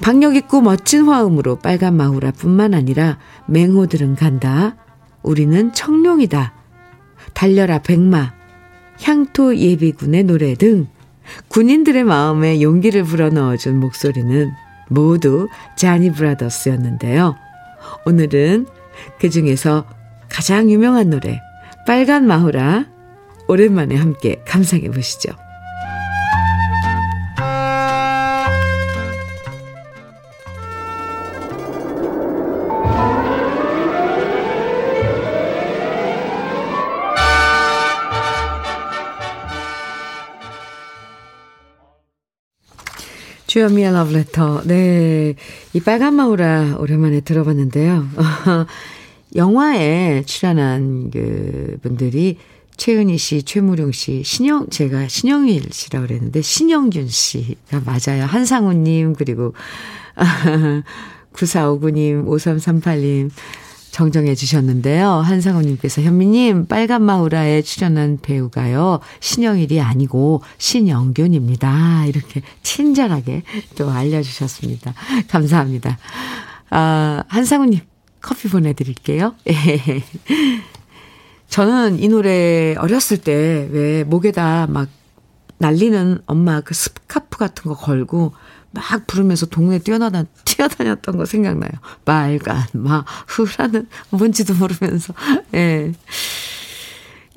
박력 0.01 0.35
있고 0.35 0.63
멋진 0.63 1.05
화음으로 1.05 1.61
빨간 1.61 1.97
마후라 1.97 2.33
뿐만 2.33 2.75
아니라 2.75 3.19
맹호들은 3.47 4.17
간다. 4.17 4.75
우리는 5.23 5.73
청룡이다. 5.73 6.55
달려라 7.35 7.79
백마. 7.79 8.40
향토 9.03 9.57
예비군의 9.57 10.25
노래 10.25 10.55
등 10.55 10.87
군인들의 11.49 12.05
마음에 12.05 12.61
용기를 12.61 13.05
불어넣어준 13.05 13.79
목소리는 13.79 14.51
모두 14.89 15.49
자니 15.77 16.13
브라더스였는데요. 16.13 17.37
오늘은 18.05 18.67
그 19.19 19.31
중에서 19.31 19.85
가장 20.29 20.71
유명한 20.71 21.11
노래 21.11 21.41
빨간 21.87 22.27
마후라 22.27 22.87
오랜만에 23.49 23.97
함께 23.97 24.43
감상해 24.47 24.91
보시죠. 24.91 25.33
주현미의 43.51 43.93
러브레터. 43.93 44.63
네. 44.65 45.35
이 45.73 45.81
빨간 45.81 46.15
마우라 46.15 46.77
오랜만에 46.79 47.19
들어봤는데요. 47.21 48.07
영화에 49.35 50.23
출연한 50.25 51.11
그 51.11 51.77
분들이 51.83 52.37
최은희 52.77 53.19
씨, 53.19 53.43
최무룡 53.43 53.91
씨, 53.91 54.23
신영, 54.23 54.69
제가 54.71 55.09
신영일 55.09 55.65
씨라고 55.73 56.07
그랬는데, 56.07 56.43
신영균 56.43 57.09
씨가 57.09 57.83
맞아요. 57.85 58.25
한상우님, 58.25 59.15
그리고, 59.15 59.53
9459님, 61.35 62.27
5338님, 62.27 63.31
정정해 63.91 64.35
주셨는데요. 64.35 65.09
한상우님께서 65.11 66.03
현미님 66.03 66.67
빨간 66.67 67.03
마우라에 67.03 67.63
출연한 67.63 68.19
배우가요. 68.23 69.01
신영일이 69.21 69.81
아니고 69.81 70.43
신영균입니다. 70.59 72.07
이렇게 72.07 72.43
친절하게 72.63 73.43
또 73.77 73.91
알려주셨습니다. 73.91 74.95
감사합니다. 75.29 75.99
아, 76.71 77.25
한상우님 77.29 77.81
커피 78.21 78.49
보내드릴게요. 78.49 79.35
저는 81.49 81.99
이 81.99 82.09
노래 82.09 82.77
어렸을 82.79 83.19
때 83.19 83.69
왜 83.73 84.05
목에다 84.05 84.69
막 84.69 84.89
날리는 85.59 86.21
엄마 86.27 86.61
그 86.61 86.75
스카프 86.75 87.37
같은 87.39 87.65
거 87.65 87.75
걸고 87.75 88.33
막 88.73 89.07
부르면서 89.07 89.47
동네 89.47 89.79
뛰어나다, 89.79 90.25
뛰어다녔던 90.45 91.17
거 91.17 91.25
생각나요. 91.25 91.71
빨간, 92.05 92.65
막, 92.73 93.05
후라는 93.27 93.89
뭔지도 94.11 94.55
모르면서. 94.55 95.13
예. 95.55 95.93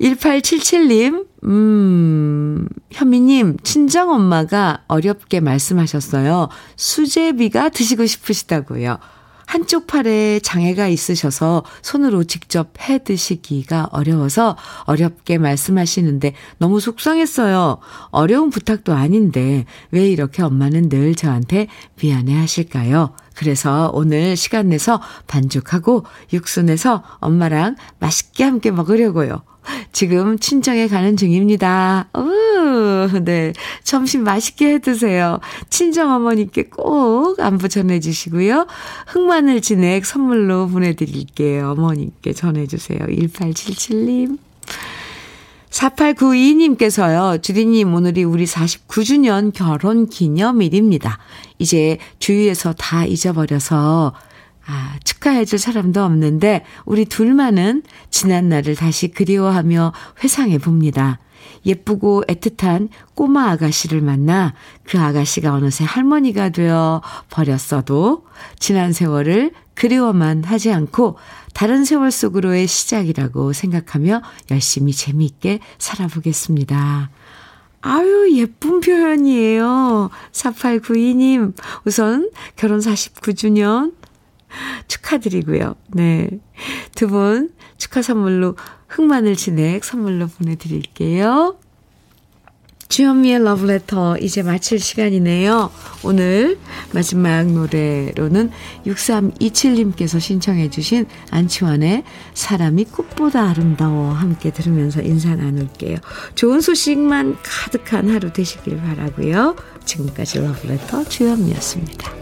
1877님, 0.00 1.26
음, 1.44 2.68
현미님, 2.90 3.58
친정엄마가 3.62 4.84
어렵게 4.88 5.40
말씀하셨어요. 5.40 6.48
수제비가 6.76 7.68
드시고 7.68 8.06
싶으시다고요. 8.06 8.98
한쪽 9.46 9.86
팔에 9.86 10.40
장애가 10.40 10.88
있으셔서 10.88 11.64
손으로 11.82 12.24
직접 12.24 12.72
해 12.80 12.98
드시기가 12.98 13.88
어려워서 13.92 14.56
어렵게 14.84 15.38
말씀하시는데 15.38 16.34
너무 16.58 16.80
속상했어요. 16.80 17.78
어려운 18.10 18.50
부탁도 18.50 18.92
아닌데 18.92 19.64
왜 19.90 20.08
이렇게 20.08 20.42
엄마는 20.42 20.88
늘 20.88 21.14
저한테 21.14 21.68
미안해 22.00 22.36
하실까요? 22.36 23.14
그래서 23.34 23.90
오늘 23.94 24.36
시간 24.36 24.68
내서 24.68 25.00
반죽하고 25.26 26.04
육수 26.32 26.62
내서 26.62 27.02
엄마랑 27.18 27.76
맛있게 27.98 28.44
함께 28.44 28.70
먹으려고요. 28.70 29.42
지금 29.92 30.38
친정에 30.38 30.88
가는 30.88 31.16
중입니다. 31.16 32.08
우, 32.16 33.08
네. 33.24 33.52
점심 33.82 34.24
맛있게 34.24 34.74
해 34.74 34.78
드세요. 34.78 35.40
친정 35.70 36.12
어머니께 36.12 36.64
꼭 36.64 37.40
안부 37.40 37.68
전해주시고요. 37.68 38.66
흑마늘 39.06 39.60
진액 39.60 40.04
선물로 40.06 40.68
보내드릴게요. 40.68 41.72
어머니께 41.72 42.32
전해주세요. 42.32 42.98
1877님. 43.00 44.38
4892님께서요, 45.70 47.42
주디님, 47.42 47.94
오늘이 47.94 48.22
우리 48.22 48.44
49주년 48.44 49.52
결혼 49.52 50.08
기념일입니다. 50.08 51.18
이제 51.58 51.98
주위에서 52.20 52.74
다 52.74 53.04
잊어버려서 53.04 54.14
아, 54.66 54.96
축하해줄 55.04 55.58
사람도 55.58 56.02
없는데 56.02 56.64
우리 56.84 57.04
둘만은 57.04 57.82
지난 58.10 58.48
날을 58.48 58.76
다시 58.76 59.08
그리워하며 59.08 59.92
회상해 60.22 60.58
봅니다. 60.58 61.18
예쁘고 61.66 62.24
애틋한 62.28 62.88
꼬마 63.14 63.50
아가씨를 63.50 64.00
만나 64.00 64.54
그 64.84 64.98
아가씨가 64.98 65.52
어느새 65.52 65.84
할머니가 65.84 66.50
되어 66.50 67.02
버렸어도 67.30 68.24
지난 68.58 68.92
세월을 68.92 69.52
그리워만 69.74 70.44
하지 70.44 70.72
않고 70.72 71.16
다른 71.52 71.84
세월 71.84 72.10
속으로의 72.10 72.66
시작이라고 72.66 73.52
생각하며 73.52 74.22
열심히 74.50 74.92
재미있게 74.92 75.60
살아보겠습니다. 75.78 77.10
아유, 77.80 78.30
예쁜 78.36 78.80
표현이에요. 78.80 80.10
4892님, 80.32 81.54
우선 81.84 82.30
결혼 82.56 82.80
49주년 82.80 83.92
축하드리고요. 84.88 85.74
네. 85.94 86.28
두 86.94 87.08
분 87.08 87.50
축하 87.76 88.02
선물로 88.02 88.56
흑마늘 88.88 89.36
진액 89.36 89.84
선물로 89.84 90.28
보내드릴게요. 90.28 91.56
주현미의 92.86 93.42
러브레터 93.42 94.18
이제 94.18 94.42
마칠 94.42 94.78
시간이네요. 94.78 95.70
오늘 96.04 96.58
마지막 96.92 97.44
노래로는 97.50 98.50
6327님께서 98.86 100.20
신청해 100.20 100.70
주신 100.70 101.06
안치환의 101.30 102.04
사람이 102.34 102.84
꽃보다 102.84 103.48
아름다워 103.48 104.12
함께 104.12 104.50
들으면서 104.50 105.02
인사 105.02 105.34
나눌게요. 105.34 105.96
좋은 106.36 106.60
소식만 106.60 107.38
가득한 107.42 108.10
하루 108.10 108.32
되시길 108.32 108.76
바라고요. 108.76 109.56
지금까지 109.84 110.40
러브레터 110.40 111.04
주현미였습니다. 111.04 112.12